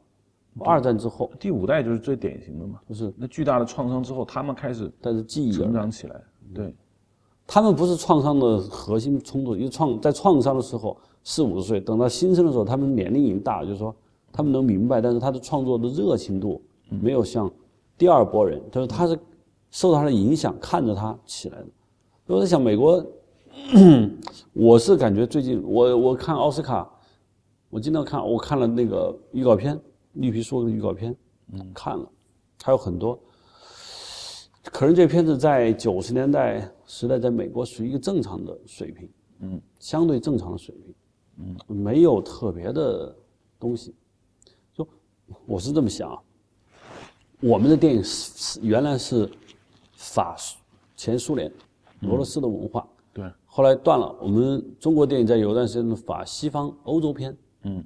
[0.60, 6.22] 二战之后，第五代就是最典型的嘛，就是那巨大的创伤之后，他们开始带着记忆成长起来。
[6.54, 6.76] 对，
[7.46, 13.96] 他们不是创伤的核心冲突，因为创在创伤的时候四五十岁，等到新生的时候，他们年龄已经大了，就是说
[14.32, 17.50] 他们能明白，但是他的创作的热情度没有像
[17.98, 19.18] 第二波人，就是他是
[19.70, 21.68] 受到他的影响，看着他起来的。
[22.26, 23.06] 我在想美国。
[24.54, 26.90] 我是感觉最近我我看奥斯卡，
[27.70, 29.80] 我经常看，我看了那个预告片，
[30.14, 31.16] 绿皮书的预告片，
[31.52, 32.08] 嗯，看了，
[32.64, 33.20] 还有很多。
[34.64, 40.96] 可能这片子在九十年代时代，在美国属于一个正常的水平，嗯，相对正常的水平，
[41.38, 43.14] 嗯，没有特别的
[43.60, 43.96] 东西。
[44.74, 44.88] 就
[45.46, 46.20] 我是这么想啊，
[47.42, 49.30] 我们的电影是原来是
[49.94, 50.36] 法
[50.96, 51.52] 前苏联
[52.04, 52.88] 俄罗斯的文化。
[53.18, 54.16] 对，后来断了。
[54.22, 57.84] 我们中国电影在有一段时间法西方欧洲片，嗯，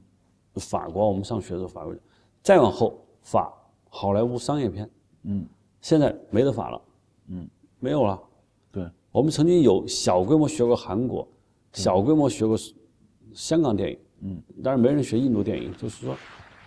[0.55, 1.95] 法国我们上学的时候法国，
[2.43, 3.49] 再往后法
[3.87, 4.89] 好莱坞商业片，
[5.23, 5.47] 嗯，
[5.79, 6.81] 现在没得法了，
[7.29, 7.47] 嗯，
[7.79, 8.21] 没有了。
[8.73, 11.25] 对，我们曾经有小规模学过韩国，
[11.71, 12.57] 小规模学过
[13.33, 15.71] 香港电影，嗯，但是没人学印度电影。
[15.77, 16.13] 就是说，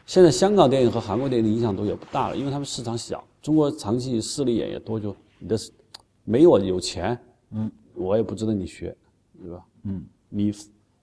[0.06, 5.54] 现在香港电影和韩国电影的影响都也不大了，因为他们市场小，中国长期势力也也多，就你的
[6.24, 7.18] 没我有钱，
[7.50, 7.70] 嗯。
[7.94, 8.96] 我也不值得你学，
[9.40, 9.64] 对吧？
[9.84, 10.52] 嗯，你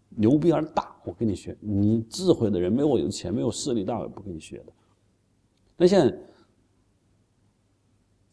[0.10, 4.66] 牛逼而大，我跟你学；你智慧的人，没有我有钱，没有势力大，我也不跟你学的。
[5.78, 6.18] 那现在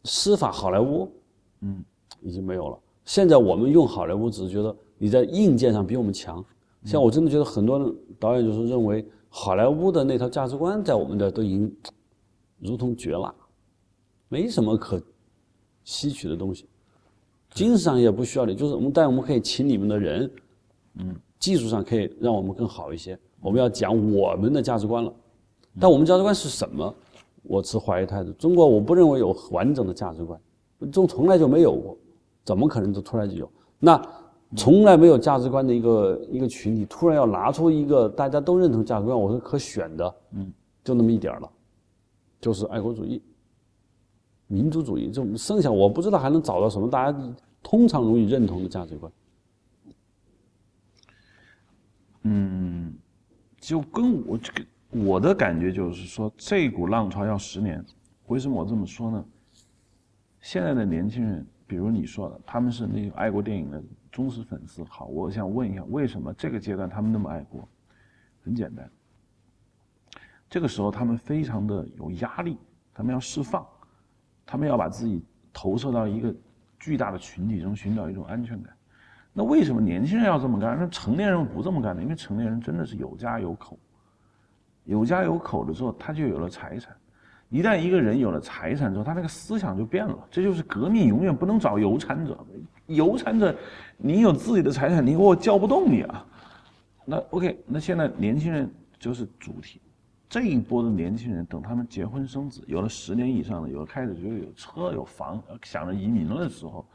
[0.05, 1.11] 司法好莱坞，
[1.61, 1.85] 嗯，
[2.21, 2.79] 已经没有了。
[3.05, 6.45] 现在我们用好莱坞，只是觉得你在硬件上比我们强。
[6.85, 11.77] 像我真的觉得很多导演就是认为好莱坞的那套价值观在我们这都已经
[12.59, 13.35] 如同绝了，
[14.29, 15.03] 没什么可
[15.85, 16.69] 吸取的东西。
[17.51, 20.31] 精神上也不需要你，就是我们，但我们可以请你们的人，
[20.99, 23.19] 嗯，技术上可以让我们更好一些。
[23.41, 25.13] 我们要讲我们的价值观了，
[25.81, 26.95] 但我们价值观是什么？
[27.45, 28.31] 我持怀疑态度。
[28.33, 30.39] 中国我不认为有完整的价值观，
[30.93, 31.97] 中从来就没有过，
[32.45, 33.51] 怎么可能就突然就有？
[33.79, 34.01] 那
[34.57, 41.51] 从来没有价值观的一个一个群体，突然要拿出一个大家都认同价值观，我是可选的，嗯，就那么一点儿了，
[42.41, 43.23] 就是爱国主义、
[44.49, 49.13] 民族主义，这种剩下我不知道还能找到什么大家通常容易认同的价值观。
[52.23, 52.93] 嗯，
[53.61, 57.85] 就跟我这个我的感觉就是说，这股浪潮要十年。
[58.27, 59.25] 为什么我这么说呢？
[60.41, 64.83] 现在的年轻人，比如你说的，他们是那个爱国电影的忠实粉丝。
[64.85, 67.67] 好，我想问一下，为什么这个阶段他们那么爱国？
[68.45, 68.91] 很简单，
[70.49, 72.57] 这个时候他们非常的有压力，
[72.95, 73.67] 他们要释放，
[74.51, 76.35] 他们要把自己投射到一个
[76.81, 78.73] 巨大的群体中，寻找一种安全感。
[79.35, 80.75] 那为什么年轻人要这么干？
[80.81, 82.03] 那成年人不这么干呢？
[82.03, 83.79] 因为成年人真的是有家有口，
[84.85, 86.97] 有家有口的时候，他就有了财产。
[87.51, 90.19] 一旦一个人有了财产之后，他那个思想就变了。
[90.31, 92.39] 这就是革命永远不能找有产者，
[92.87, 93.55] 有产者，
[93.99, 96.27] 你有自己的财产，你给我叫不动你啊。
[97.05, 99.79] 那 OK，那现在年轻人就是主体。
[100.29, 106.87] 这一波的年轻人，等他们结婚生子，有了十年以上的，有了开始就有车有房，想着移民了的时候，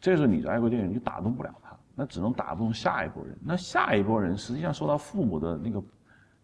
[0.00, 3.36] 这时候你的爱国电影就打动不了他，那只能打动下一波人。
[3.44, 5.82] 那下一波人实际上受到父母的那个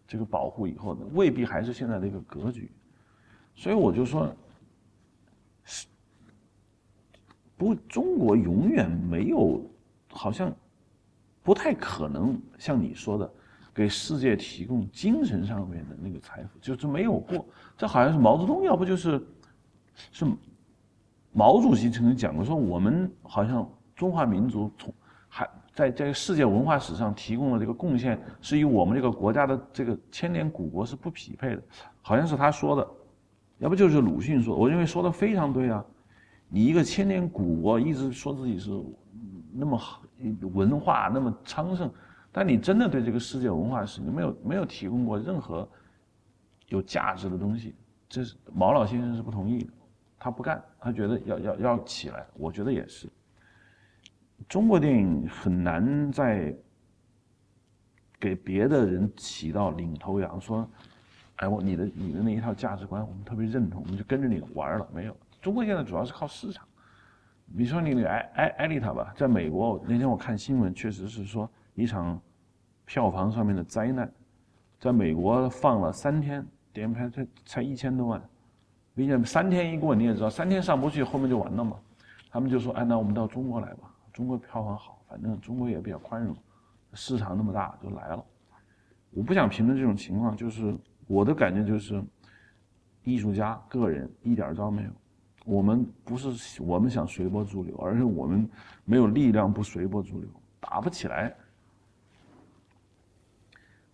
[0.05, 2.69] 这个保护以后呢，未必还是现在的一个格局。
[3.55, 4.29] 所以我就说，
[7.55, 9.61] 不中国永远没有，
[10.09, 10.53] 好像
[11.41, 13.33] 不太可能像你说的，
[13.77, 17.45] 给世界提供精神上面的那个财富，就是没有过。
[17.77, 19.23] 这好像是毛泽东，要不就是
[20.11, 20.25] 是
[21.31, 24.91] 毛主席曾经讲过，说我们好像中华民族从
[25.27, 31.61] 还在在世界文化史上提供的这个贡献，是与我们这个国家的这个千年古国是不匹配的，
[32.01, 32.87] 好像是他说的。
[33.59, 35.85] 要不就是鲁迅说，我认为说的非常对啊！
[36.49, 38.71] 你一个千年古国，一直说自己是
[39.53, 40.01] 那么好
[40.53, 41.91] 文化那么昌盛，
[42.37, 45.67] 但你真的对这个世界文化史，你没有没有提供过任何
[46.67, 47.73] 有价值的东西，
[48.07, 49.73] 这是毛老先生是不同意的，
[50.19, 53.09] 他不干，他觉得要要要起来，我觉得也是。
[54.47, 56.55] 中国电影很难在
[58.19, 60.69] 给别的人起到领头羊，说。
[61.37, 64.87] 哎，我你的你的那一套价值观，我们特别认同，我们就跟着你玩了。
[64.91, 66.67] 没有，中国现在主要是靠市场。
[67.55, 72.19] 比如说你艾艾艾丽塔吧，在美国那天我看新闻，确实是说一场
[72.87, 74.11] 票房上面的灾难，
[74.79, 78.19] 在美国放了三天，点拍才才一千多万，
[78.95, 81.77] 并且三天一过你也知道，三天上不去，后面就完了嘛。
[82.31, 86.35] 他们就说，哎，那我们到中国来吧，中国票房好，反正中国也比较宽容，
[86.93, 88.25] 市场那么大，就来了。
[89.11, 90.75] 我不想评论这种情况，就是。
[91.09, 92.03] 我的感觉就是，
[93.05, 94.89] 艺术家个人一点招没有。
[95.45, 98.45] 我们不是我们想随波逐流，而是我们
[98.83, 101.33] 没有力量不随波逐流，打不起来。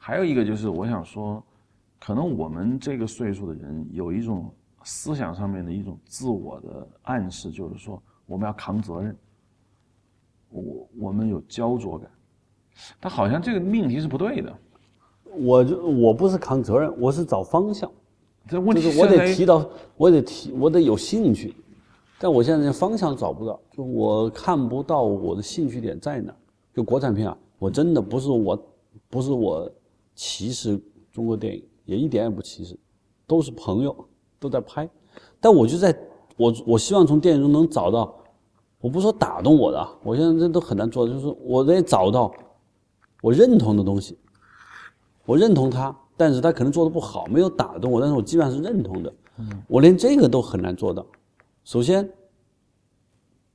[0.05, 1.41] 还有一个就是，我想说，
[1.97, 9.15] 可能我们这个岁数的人有一种思想上面的一种自我的暗示，就是说我们要扛责任，
[10.49, 12.11] 我我们有焦灼感，
[12.99, 14.53] 但好像这个命题是不对的。
[15.37, 17.89] 我就我不是扛责任，我是找方向。
[18.49, 21.55] 这问题是我得提到，我得提，我得有兴趣。
[22.19, 26.35] 但我现在连方向找不到，就我看不到我的兴趣点在哪。
[26.73, 28.67] 就国产片啊，我真的不是我，
[29.09, 29.71] 不是我
[30.15, 32.77] 歧视中国电影，也一点也不歧视，
[33.25, 33.95] 都是朋友
[34.39, 34.89] 都在拍。
[35.39, 35.95] 但我就在
[36.37, 38.15] 我我希望从电影中能找到，
[38.79, 42.33] 我不说打动我的，我现在这都很难做，就是我得找到
[43.21, 44.17] 我认同的东西。
[45.25, 49.13] 我认同他，但是他可能做的不好，没有打动我，但是我基本上是认同的。
[49.37, 51.05] 嗯，我连这个都很难做到。
[51.63, 52.07] 首先，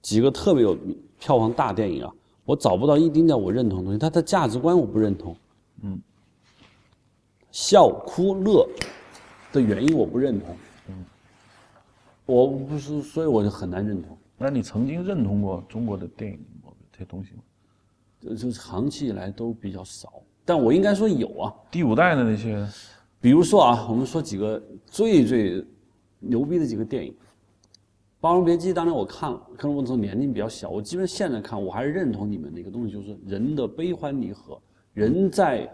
[0.01, 0.77] 几个特别有
[1.19, 2.11] 票房大电影啊，
[2.47, 5.37] 我找不到一丁点我认同的东西，他的价值观我不认同。
[5.83, 6.01] 嗯，
[7.51, 8.69] 笑哭乐
[9.53, 10.57] 的原因我不认同。
[10.89, 11.05] 嗯，
[12.27, 14.17] 我不是，所以我就很难认同。
[14.37, 16.39] 那你曾经认同过中国的电影
[16.93, 17.43] 这些东西吗？
[18.21, 20.13] 就是长期以来都比较少。
[20.45, 22.67] 但我应该说有啊，第五代的那些，
[23.21, 25.65] 比如说啊，我们说几个最最
[26.19, 27.13] 牛逼的几个电影，
[28.21, 34.61] 《霸王别姬》当年我看了，可能我那时候年龄比较小，我基本现在看我还是认同你们的一个东西，就是人的悲欢离合，
[34.95, 35.71] 人在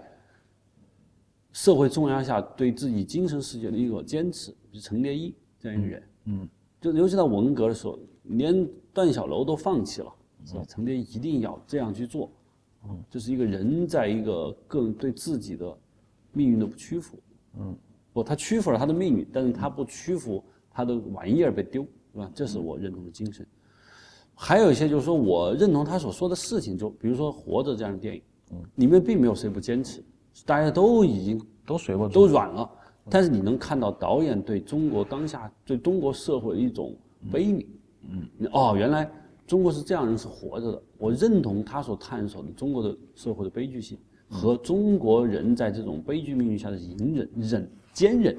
[1.55, 6.48] 社会重压下对自己精神世界的一个坚持，是程蝶衣这样一个人，嗯，
[6.80, 10.12] 就尤其到文革的时候，连段小楼都放弃了，
[10.44, 10.64] 是吧？
[10.68, 12.28] 程蝶衣一定要这样去做，
[12.88, 15.72] 嗯，这是一个人在一个个人对自己的
[16.32, 17.16] 命运的不屈服，
[17.57, 17.72] 嗯，
[18.12, 22.28] 不，他屈服了他的命运，但是他不屈服他的玩意儿被丢，是吧？
[22.34, 23.46] 这是我认同的精神。
[24.34, 30.02] 还有一些就是说我认同他所说的事情，就比如说《活着》这样的电影，嗯，里面并没有谁不坚持，
[30.45, 32.68] 大家都已经都随过都软了，
[33.09, 36.95] 但是你能看到导演对中国当下对中国社会的一种
[37.32, 37.66] 悲悯，
[38.09, 39.11] 嗯，哦，原来
[39.47, 43.97] 中国是这样人是活着的，我认同他所探索的中国的社会的悲剧性
[44.28, 48.37] 和中国人在这种悲剧命运下的隐忍、忍、坚忍，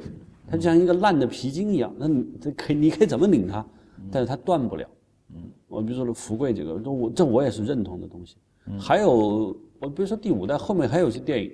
[0.49, 3.65] 他就像一个烂的皮筋一样，那你这可以你可以怎么拧它，
[4.11, 4.87] 但是它断不了。
[5.33, 8.35] 嗯，我比如说福贵这个，这我这我也是认同的东西。
[8.79, 11.51] 还有我比如说第五代后面还有一些电影，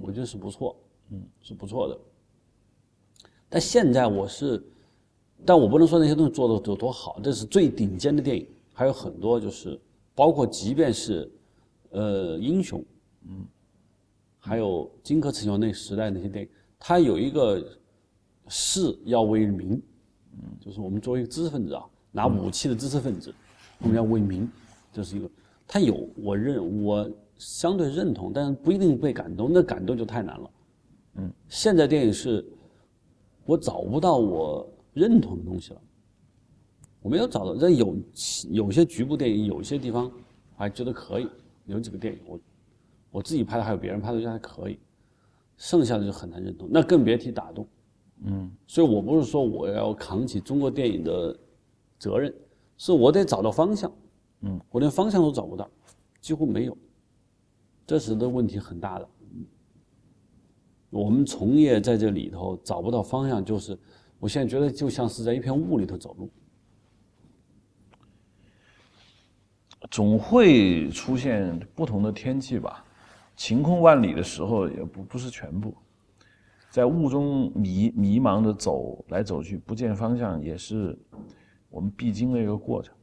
[0.00, 0.76] 我觉得是不错，
[1.10, 1.98] 嗯，是不错的。
[3.48, 4.62] 但现在我是，
[5.44, 9.80] 但我不能说那些东西做的有多好，这是最顶尖的电影，还有很多就是
[10.14, 11.30] 包括即便是，
[11.90, 12.84] 呃，英雄，
[13.28, 13.46] 嗯，
[14.38, 17.78] 还有荆轲刺秦那时代那些电影，它有一个
[18.48, 19.80] 士要为民，
[20.32, 21.84] 嗯，就是我们作为一个知识分子啊。
[22.12, 23.34] 拿武器的知识分子，
[23.78, 24.50] 我们要为民，
[24.90, 25.28] 这是一个。
[25.68, 29.50] 他有我认我相对认同，但是不一定被感动。
[29.52, 30.50] 那感动就太难了。
[31.16, 32.44] 嗯，现在电影是，
[33.44, 35.80] 我找不到我认同的东西了。
[37.02, 37.96] 我没有找到，但有
[38.50, 40.10] 有些局部电影，有些地方
[40.56, 41.28] 还觉得可以。
[41.66, 42.40] 有几个电影，我
[43.10, 44.78] 我自己拍的，还有别人拍的，觉得还可以。
[45.56, 47.66] 剩下的就很难认同，那更别提打动。
[48.24, 51.36] 嗯，所以我不是说我要扛起中国电影的。
[51.98, 52.30] 责任
[52.76, 53.90] 是我得找到方向，
[54.42, 55.66] 嗯，我连方向都找不到，
[56.20, 56.76] 几乎没有，
[57.86, 59.08] 这是的问题很大的。
[60.90, 63.78] 我们从业在这里头找不到方向，就是
[64.18, 66.30] 我现在觉得就像是在一片雾里头走路。
[69.90, 72.84] 总会出现不同的天气吧，
[73.36, 75.72] 晴空万里的时候也不不是全部，
[76.70, 80.98] 在雾中迷迷茫的走来走去，不见方向也是。
[81.68, 82.94] 我们必经的一个过程，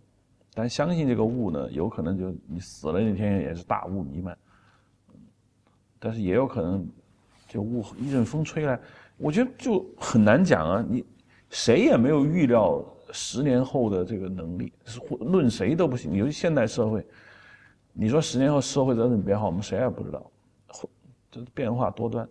[0.53, 4.36] 但相信这个雾呢，有可能就你死了那天也是大雾弥漫，
[6.04, 6.86] 但是也有可能，
[7.47, 8.78] 就雾一阵风吹来，
[9.16, 10.86] 我觉得就很难讲啊。
[10.89, 11.06] 你
[11.49, 12.84] 谁也没有预料
[13.14, 14.74] 十年后的这个能力，
[15.22, 16.14] 论谁都不行。
[16.14, 17.06] 尤其现代社会，
[17.93, 20.30] 你说十年后社会怎么变化，我们谁也不知道，
[21.32, 22.28] 这变化多端。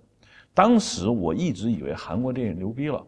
[0.52, 3.02] 当时我一直以为韩国电影牛逼了。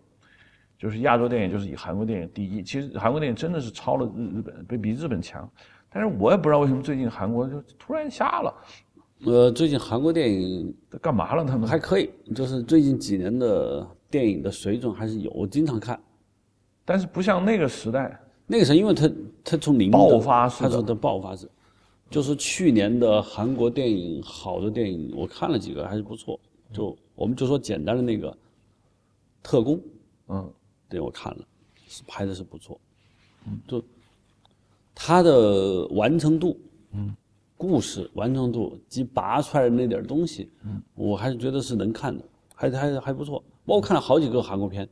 [0.77, 2.63] 就是亚洲电影，就是以韩国电影第一。
[2.63, 5.49] 其实韩国电影真的是超了日日本，比比日本强。
[5.89, 8.53] 但是我也不知道为什么最近韩国就突然瞎了。
[9.25, 11.45] 呃，最近韩国电影干嘛了？
[11.45, 15.99] 他们还可以，就是最近几年的电影的水准还是有，我经常看。
[16.85, 19.11] 但是不像那个时代，那个时候因为他
[19.43, 21.49] 他从零爆发式，他说的爆发式。
[22.11, 26.39] 就是去年的韩国电影，好的电影我看了几个，还是不错。
[26.73, 28.37] 就我们就说简单的那个
[29.43, 29.81] 特工，
[30.29, 30.53] 嗯。
[30.87, 31.45] 对，我看了，
[31.89, 32.79] 是拍的是不错，
[33.49, 33.83] 嗯，就
[34.95, 36.57] 他的完成度，
[36.93, 37.17] 嗯，
[37.57, 42.25] 故事完成度及拔出来的那点东西，嗯，我还是觉得是能看的，
[42.55, 43.43] 还还还不错。
[43.65, 44.89] 包括看了好几个韩国片，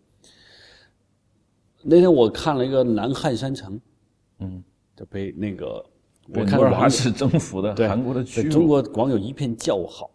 [1.82, 3.76] 那天我看了一个《南汉山城》，
[4.38, 4.62] 嗯，
[4.96, 5.84] 就被那个
[6.34, 10.10] 我看他是征服的韩国的区，中国网友一片叫好。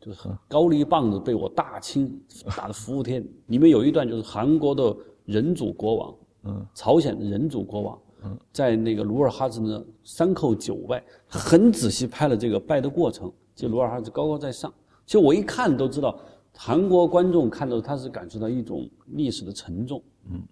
[0.00, 2.20] 就是高丽棒子被我大清
[2.54, 3.24] 打的服服帖。
[3.46, 8.13] 里面有一段就是韩国的人祖国王，嗯，朝鲜的人祖国王，嗯，
[8.52, 13.32] 在那个努尔哈赤呢三叩九拜，很仔细拍了这个拜的过程。
[13.54, 14.72] 就努尔哈赤高高在上，
[15.06, 16.18] 其实我一看都知道，
[16.56, 20.42] 韩国观众看到他是感受到一种历史的沉重，嗯，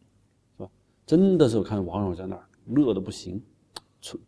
[0.56, 0.70] 是吧？
[1.06, 3.42] 真的是我看网友在那儿乐的不行，
[4.00, 4.20] 崇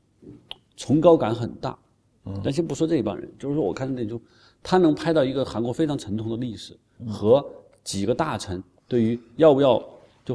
[0.76, 1.78] 崇高感很大。
[2.24, 4.20] 嗯，但先不说这一帮人，就是说我看到那就。
[4.66, 6.74] 他能拍到一个韩国非常沉痛的历史
[7.06, 7.44] 和
[7.82, 9.78] 几个大臣对于要不要
[10.24, 10.34] 就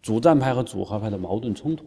[0.00, 1.84] 主战派和主和派的矛盾冲突，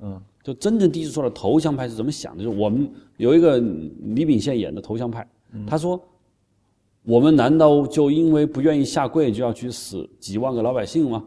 [0.00, 2.42] 嗯，就真正第一次说了投降派是怎么想的？
[2.42, 5.26] 就是我们有一个李秉宪演的投降派，
[5.66, 6.00] 他说
[7.04, 11.24] ：“我们难道就因为不愿意下跪就要去死几万个老百姓吗？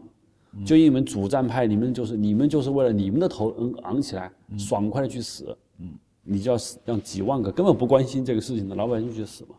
[0.64, 5.92] 就因为主战派你们就是你们就是为了你们的头能昂起来，爽快的去死，嗯，
[6.22, 9.50] 你就要死让几万个根本不关心这个事情的老百姓去死吗？”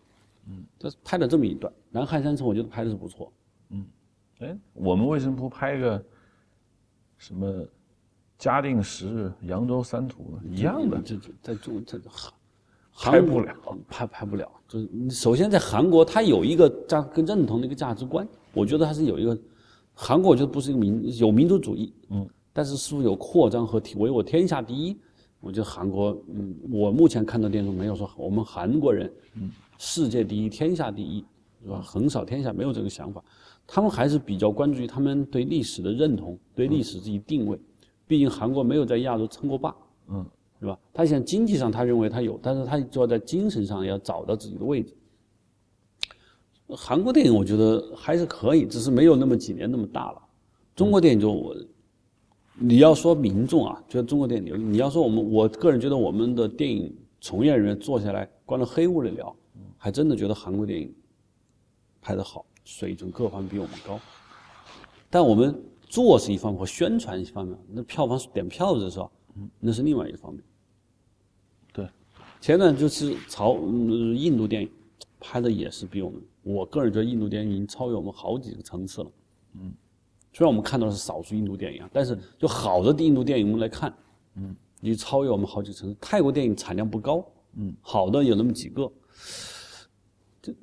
[0.47, 3.31] 嗯，这拍了这么一段《南汉山城》，我觉得拍的是不错。
[3.69, 3.85] 嗯，
[4.39, 6.03] 哎，我们为什么不拍个
[7.17, 7.65] 什么
[8.39, 10.23] 嘉定十日、扬州三屠？
[10.49, 11.99] 一样的，这这在中这
[12.89, 13.53] 韩拍不了，
[13.89, 14.49] 拍拍不了。
[14.65, 19.37] 就是首先在韩国，它有一个价跟认同的一个价值观，我觉得它是有一个
[19.93, 24.97] 韩国，我觉得不是一个民有民族主义，嗯，但是是不是有扩张和唯我天下第一？
[25.41, 31.25] 我觉得韩国，嗯，我目前看到电视没有说我们韩国人，嗯，世界第一、天下第一，
[31.61, 31.81] 是吧？
[31.81, 33.21] 横扫天下没有这个想法，
[33.67, 37.59] 他们还是比较关注于他们对历史的认同，对历史自己定位。
[38.09, 39.75] 毕竟韩国没有在亚洲称过霸，
[40.07, 40.25] 嗯，
[40.59, 40.79] 是吧？
[40.91, 44.95] 他现在经济上他认为他有，但是他主要在精神上要找到自己的位置。
[46.69, 50.21] 韩国电影我觉得还是可以，只是没有那么几年那么大了。
[50.75, 51.55] 中国电影就我。
[52.61, 59.33] 你要说民众啊，觉得中国电影，你要说我们，我个人觉得我们的电影从业人员坐下来关了黑屋里聊，
[59.77, 60.93] 还真的觉得韩国电影
[62.01, 63.97] 拍得好，水准各方面比我们高。
[65.09, 65.55] 但我们
[65.89, 69.11] 做是一方面，和宣传一方面，那票房点票子是吧？
[69.59, 70.41] 那是另外一方面。
[71.73, 71.85] 对，
[72.39, 74.71] 前段就是朝印度电影
[75.19, 79.11] 拍的也是比我们，我个人觉得印度电影已经超越我们好几个层次了。
[79.55, 79.73] 嗯。
[80.31, 83.91] 虽然我们看到的是少数印度电影啊，但是就好的印度电影我们来看，
[84.35, 85.97] 嗯，你超越我们好几个层次。
[85.99, 87.25] 泰国电影产量不高，
[87.55, 88.89] 嗯，好的有那么几个。
[90.39, 90.53] 这，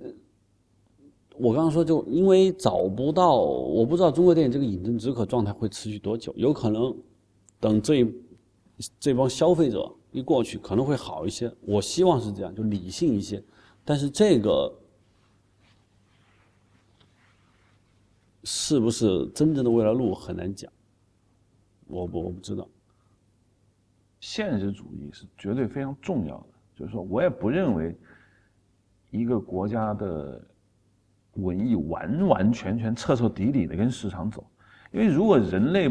[1.39, 6.97] 我刚刚说就因为找不到，我不知道中国电影这个饮鸩止渴状态会持续多久，有可能
[7.61, 8.07] 等这
[8.99, 11.53] 这帮消费者一过去可能会好一些。
[11.61, 13.43] 我希望是这样，就理性一些。
[13.84, 14.72] 但是这个。
[18.49, 20.72] 是不是真正的未来路很难讲，
[21.89, 22.68] 我不我不知道。
[24.20, 27.93] 现实主义是绝对非常重要的，就是说我也不认为
[29.11, 30.41] 一个国家的
[31.37, 34.45] 文艺完完全全彻彻底底的跟市场走，
[34.93, 35.91] 因为如果人类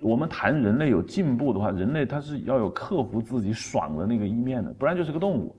[0.00, 5.54] 我们谈人类有进步的话，人类它是要有克服自己爽的那个一面的，不然就是个动物。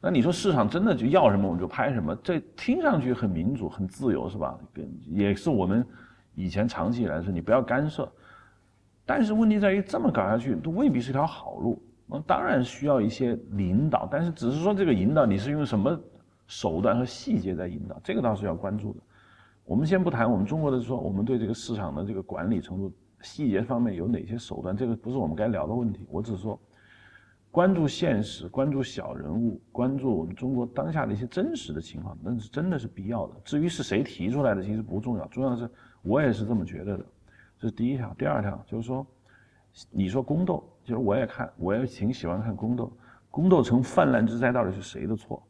[0.00, 4.58] 那你说市场真的就要什么我们就拍什么，这听上去很民主、很自由，是吧？
[5.06, 5.84] 也是我们
[6.34, 8.10] 以前长期以来说你不要干涉。
[9.06, 11.82] 但是问题在于这么搞下去都未必是条好路。
[12.06, 15.98] 那当然需要一些领导，但是只是说这个引导你是用什么
[16.46, 19.00] 手段和细节在引导，这个倒是要关注的。
[19.64, 22.92] 我们先不谈我们中国的说我们对这个市场的这个管理程度
[23.22, 26.06] 细节方面有哪些手段，这个不是我们该聊的问题。
[26.10, 26.58] 我只是说。
[27.50, 33.34] 关注现实，关注小人物，关注我们中国当下的一些真实的情况，那是真的是必要的。
[33.44, 35.70] 至于是谁提出来的，其实不重要，重要的是
[36.02, 37.04] 我也是这么觉得的。
[37.60, 39.06] 这是第一条，第二条就是说，
[39.92, 42.92] 你说宫斗，其实我也看，我也挺喜欢看宫斗。
[43.30, 45.40] 宫斗成泛滥之灾，到底是谁的错？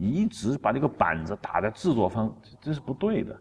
[0.00, 3.38] 你一直把这个板子打在制作方，这是不对的。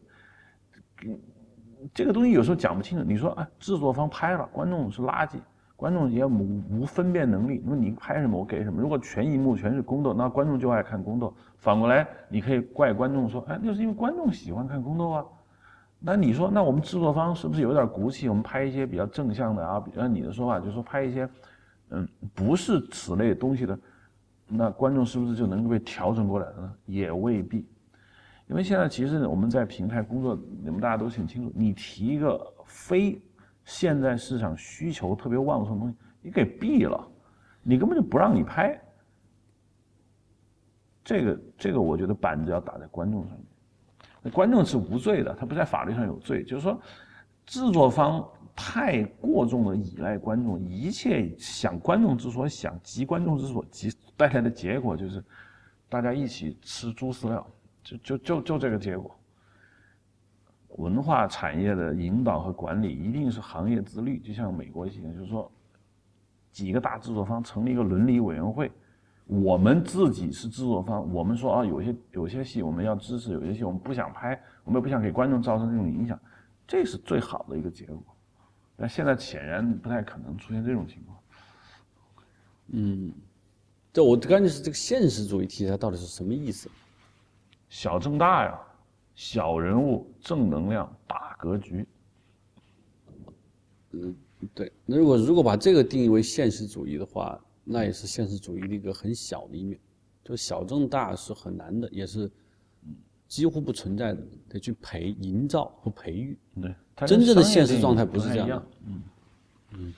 [1.93, 3.03] 这个东西有时候讲不清楚。
[3.05, 5.35] 你说啊，制作方拍了，观众是垃圾。
[5.77, 8.81] 观众也无无分辨能力，那么你拍什么我给什么。
[8.81, 11.33] 如果全荧幕全是宫斗，那观众就爱看宫斗。
[11.55, 15.25] 反过来，你可以怪观众说，哎，那是因为观众喜欢看宫斗啊。
[15.97, 18.27] 那你说，那我们制作方是不是有点骨气？
[18.27, 21.29] 我们拍一些比较正向的啊，按你的说法，就是说拍一些，
[21.91, 22.05] 嗯，
[22.35, 23.79] 不是此类东西的，
[24.49, 26.75] 那观众是不是就能够被调整过来了呢？
[26.85, 27.67] 也未必，
[28.47, 33.21] 因为现在其实我们在平台工作，你们大家都挺清楚，你提一个非。
[33.65, 37.07] 现在市场需求特别旺盛的东西，你给毙了，
[37.61, 38.81] 你根本就不让你拍。
[41.03, 43.45] 这个这个，我觉得板子要打在观众上面。
[44.23, 46.43] 那观众是无罪的，他不在法律上有罪。
[46.43, 46.81] 就是说，
[47.45, 48.27] 制作方
[48.61, 55.23] 太过重的依赖观众，一切想观众之所想，急观众之所急，带来的结果就是，
[55.87, 57.47] 大家一起吃猪饲料，
[57.81, 59.17] 就就就就这个结果。
[60.75, 65.49] 文化产业的引导和管理一定是行业自律，就像美国一样，就是说，
[66.51, 68.69] 几个大制作方成立一个伦理委员会，
[69.25, 76.19] 我们自己是制作方，我们说啊，有些有些戏我们要支持，有些戏我们不想拍，我们也不想给观众造成这种影响，
[76.67, 78.03] 这是最好的一个结果。
[78.79, 81.19] 但现在显然不太可能出现这种情况。
[82.67, 83.13] 嗯，
[83.91, 86.69] 这我关键是这个现实主义题材到底是什么意思？
[87.67, 88.59] 小正大呀。
[89.15, 91.85] 小人物，正能量，大格局。
[93.91, 94.15] 嗯，
[94.53, 94.71] 对。
[94.85, 99.77] 那如果如果把这个定义为现实主义的话，那也是现实主义的一个很小的一面。
[100.23, 102.31] 就小正大是很难的，也是
[103.27, 106.37] 几乎不存在的，得去培营造和培育。
[106.61, 106.73] 对，
[107.07, 108.63] 真正的现实状态不是这样。
[108.87, 109.01] 嗯
[109.73, 109.93] 嗯，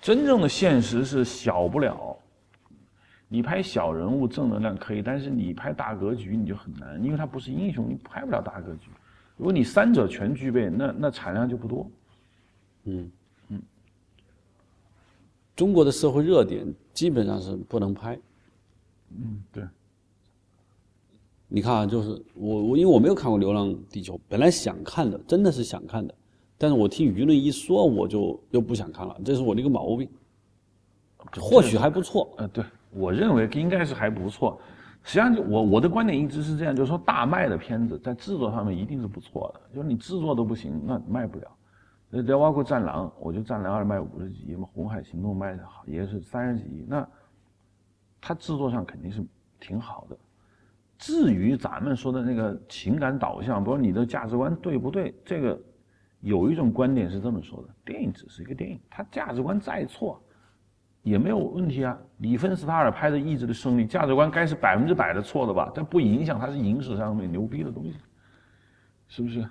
[0.00, 2.16] 真正的现实是小不了。
[3.28, 8.88] 你拍小人物正能量可以，但是你拍大格局你就很难，因为他不是英雄，你拍不了大格局。
[9.36, 11.90] 如果你三者全具备，那那产量就不多。
[12.84, 13.10] 嗯
[13.48, 13.60] 嗯，
[15.56, 18.18] 中国的社会热点基本上是不能拍。
[19.10, 19.64] 嗯，对。
[21.48, 26.14] 你看啊，就是我我因为我没有看过《流浪地球》，本来想看的，真的是想看的，
[26.58, 30.08] 但是我听舆论一说，我就又不想看了，这是我的一个毛病。
[31.40, 34.58] 或许还不错，呃，对我认为应该是还不错。
[35.02, 41.48] 实际上，就我我的观点一直是这样，就是说大卖的片子在制作上面一定是不错的，就是你制作都不行，那卖不了。
[42.08, 47.06] 那包括《战狼》，我觉得《战狼二》卖五十几亿嘛，《红海行动》卖的好也是三十几亿，那
[48.20, 49.24] 它制作上肯定是
[49.58, 50.16] 挺好的。
[50.98, 55.60] 至于咱们说的那个情感导向，比如你的价值观对不对，这个
[56.26, 60.20] 有一种观点是这么说的：电影只是一个电影，它价值观再错。
[61.02, 61.96] 也没有问题啊！
[62.18, 65.70] 里芬斯塔尔拍的《意志的胜利》，价值观该是百分之百的错的吧？
[65.72, 67.96] 但不影响它是影史上面牛逼的东西，
[69.06, 69.48] 是不是？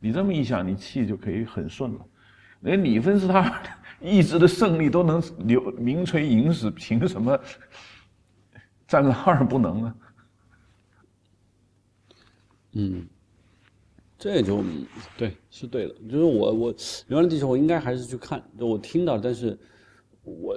[0.00, 2.04] 你这么一想，你气就可以很顺了。
[2.62, 3.44] 连里芬斯塔尔
[4.00, 7.38] 《意志的胜利》都能留名垂影史，凭什么
[8.88, 9.94] 《战狼二》不能呢？
[12.72, 13.06] 嗯，
[14.20, 14.62] 这就
[15.18, 15.94] 对，是对的。
[16.08, 16.74] 就是我我
[17.08, 18.40] 《流浪地球》，我应该还是去看。
[18.56, 19.58] 就我听到，但是
[20.22, 20.56] 我。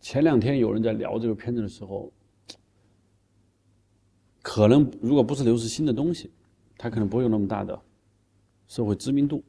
[0.00, 2.10] 前两天有人在聊这个片子的时候，
[4.40, 6.30] 可能如果不是刘慈欣的东西，
[6.76, 7.78] 他可能不会有那么大的
[8.68, 9.42] 社会知名度。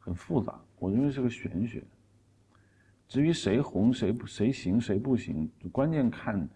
[0.00, 1.84] 很复杂，我认为是个玄学。
[3.06, 6.46] 至于谁红谁不谁行谁不行，关键看，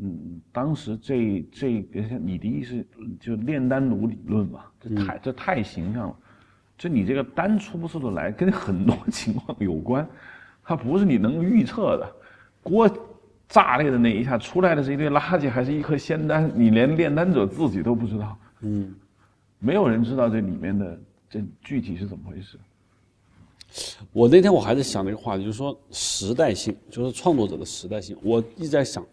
[0.00, 2.86] 嗯，当时这这个你的意思
[3.18, 6.16] 就炼丹炉理论嘛，这太这太形象了。
[6.76, 10.08] 就你这个丹出不出得来，跟很多 情况有关。
[10.62, 12.12] 它不是你能预测的，
[12.62, 12.88] 锅
[13.48, 16.48] 炸裂的那一下出来的是一堆垃圾，还是一颗仙丹？
[16.54, 18.38] 你连炼丹者自己都不知道。
[18.60, 18.94] 嗯，
[19.58, 22.56] 没有人知道这里面的这具体是怎么回事。
[24.12, 28.16] 我那天我还在想那个话题，就是说时代性，就是创作者的时代性。
[28.22, 29.04] 我一直在想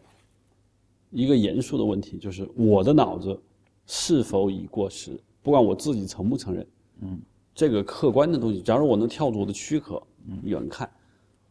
[1.15, 3.39] 一个严肃的问题，就是我的脑子
[3.87, 5.17] 是否已过时？
[5.41, 6.67] 不管我自己承不承认，
[7.01, 7.19] 嗯，
[7.53, 10.01] 这个客观的东西，假如我能跳出我的躯壳，
[10.43, 10.89] 远看。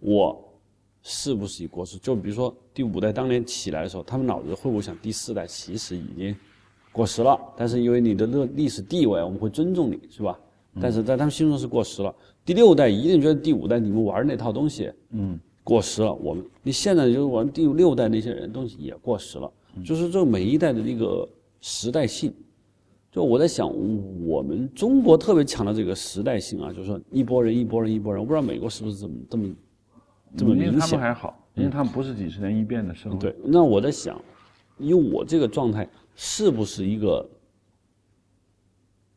[0.01, 0.39] 我
[1.03, 1.97] 是不是已过时？
[1.97, 6.37] 就比如说第五代当年起来的时候，他们脑子会不会想第四代其实已经
[6.93, 7.41] 过时了？
[7.57, 10.39] 但是因为你的历历史地位，我们会尊重你，是吧？
[10.81, 12.15] 但是在他们心中是过时了。
[12.45, 16.15] 第六代一定觉得第五代你们玩那套东西，嗯，过时了。
[16.15, 19.51] 我们你现在就是我们第六代那些人东西也过时了。
[19.85, 21.29] 就是这每一代的那个
[21.61, 22.33] 时代性，
[23.11, 23.69] 就我在想，
[24.25, 29.53] 我们中国特别强的这个时代性啊，就是说一波人一波人一波人，我不知道美国是不是这么这么。
[30.37, 33.17] 这么明显，他们还好，因为他们不是几十年一变的生活。
[33.17, 34.21] 对，那我在想，
[34.79, 37.25] 以我这个状态，是不是一个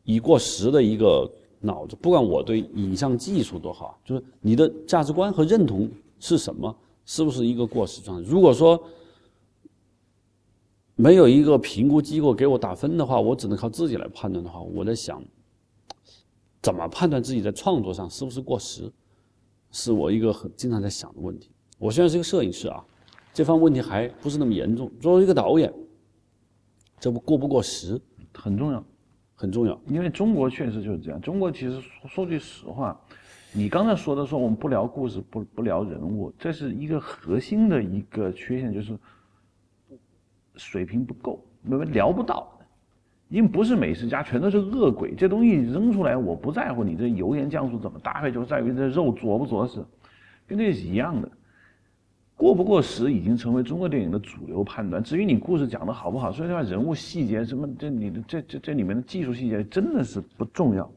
[0.04, 1.28] 已过时的一个
[1.58, 1.96] 脑子？
[2.00, 6.76] 不管我对影像技术多好，就是你的价值观和认同是什么？
[7.04, 8.28] 是不是一个过时状态？
[8.28, 8.82] 如果说
[10.94, 15.22] 没有一个评估机构给我打分的话，我只能靠自己来判断的话，我在想，
[16.60, 18.90] 怎么判断自己在创作上是不是过时？
[19.70, 21.50] 是我一个很经常在想的问题。
[21.78, 22.82] 我虽然是一个摄影师啊，
[23.34, 24.90] 这方问题还不是那么严重。
[24.98, 25.72] 作为一个导演，
[26.98, 28.00] 这不过不过时
[28.34, 28.82] 很重要，
[29.34, 29.78] 很重要。
[29.88, 31.20] 因为中国确实就是这样。
[31.20, 32.98] 中国其实说句实话，
[33.52, 38.96] 你刚才说的说我们不聊故事，不不聊人物，这是一个核心的一个缺陷，就是
[40.56, 42.54] 水平不够，因为聊不到。
[43.30, 45.14] 因为不是美食家，全都是恶鬼。
[45.14, 49.84] 这东西扔出来，我不在乎你这油盐酱醋怎么搭配，就在于这肉着不着实，
[50.46, 51.30] 跟这是一样的。
[52.34, 55.04] 过不过时已经成为中国电影的主流判断。
[55.04, 60.90] 至于你故事讲的好不好，说实话，人物细节什么，这你的这这这里面的技术细节真的是不重要。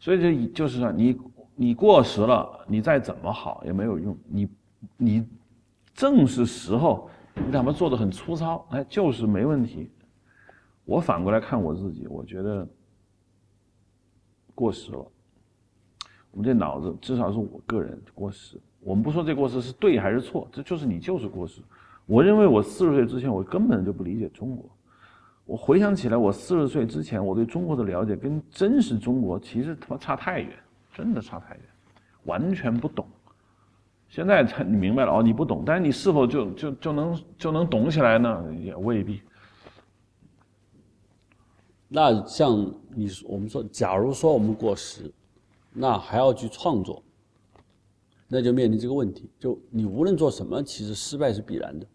[0.00, 1.16] 所以这就是说，你
[1.60, 4.16] 你过时了，你再怎么好也没有用。
[4.28, 4.48] 你
[4.96, 5.28] 你
[5.92, 9.90] 正是时候，你哪怕做的很粗糙，哎，就是没问题。
[10.84, 12.64] 我反过来看我自己，我觉得
[14.54, 15.04] 过时了。
[16.30, 18.56] 我们这脑子，至少是我个人过时。
[18.78, 21.60] 我们不说这过时是对还是错，这就是你就是过时。
[22.06, 24.64] 我认为我四十岁之前，我根本就不理解中国。
[25.44, 30.56] 我回想起来，我四十岁之前，我对中国的了解跟真实中国其实他妈差太远，
[30.98, 31.62] 真的差太远，
[32.24, 33.06] 完全不懂。
[34.08, 38.52] 现在才你明白了哦，你不懂，但是你是否就就就能就能懂起来呢？
[38.60, 39.22] 也未必。
[41.86, 42.50] 那像
[42.96, 45.12] 你说，我们说，假如说我们过时，
[45.72, 47.00] 那还要去创作，
[48.26, 49.30] 那就面临这个问题。
[49.38, 51.86] 就你无论做什么，其实失败是必然的。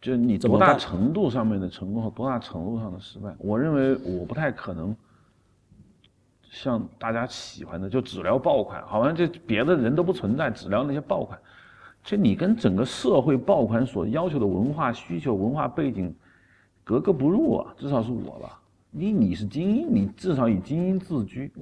[0.00, 4.96] 就你多大程度上面的成功和多大程度上的失败，我认为我不太可能
[6.56, 11.38] 像大家喜欢的，就只聊爆款，好像这别的人都不存在，只聊那些爆款。
[12.02, 16.14] 这你跟整个社会爆款所要求的文化需求、文化背景。
[16.82, 18.58] 格格不入啊，至少是我吧。
[18.90, 21.52] 你你是精英，你至少以精英自居。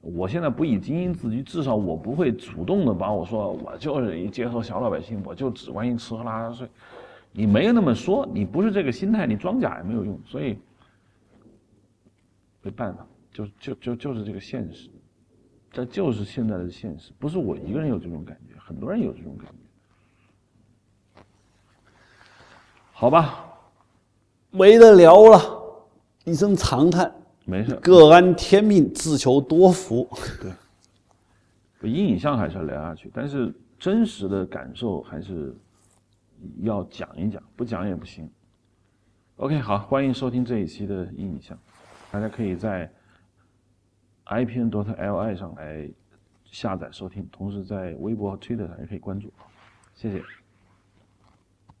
[0.00, 6.68] 我现在不以精英自居，至少我不会主动的把我说我就是一接受小老百姓，我就只关心吃喝拉撒睡。
[7.32, 10.18] 你没有那么说，你不是这个心态，你装假也没有用。
[10.24, 10.56] 所以
[12.62, 14.90] 没办法，就就就就是这个现实，
[15.70, 21.22] 这就是现在的现实，不是我一个人有这种感觉，很多人有这种感觉。
[22.92, 23.52] 好吧，
[24.50, 25.40] 没得聊了，
[26.24, 27.12] 一声长叹。
[27.44, 30.08] 没事，各安天命，自求多福。
[31.80, 35.52] 对，阴影像还是要聊下去，但是真实的感受还是
[36.60, 38.30] 要讲一讲，不讲也不行。
[39.38, 41.58] OK，好，欢迎收听这一期的阴影像，
[42.12, 42.88] 大家可以在
[44.32, 45.88] IPN.DOT.LI 上来
[46.44, 49.32] 下载收听，同时在微博和 Twitter 上也可以关注。
[49.94, 50.22] 谢谢。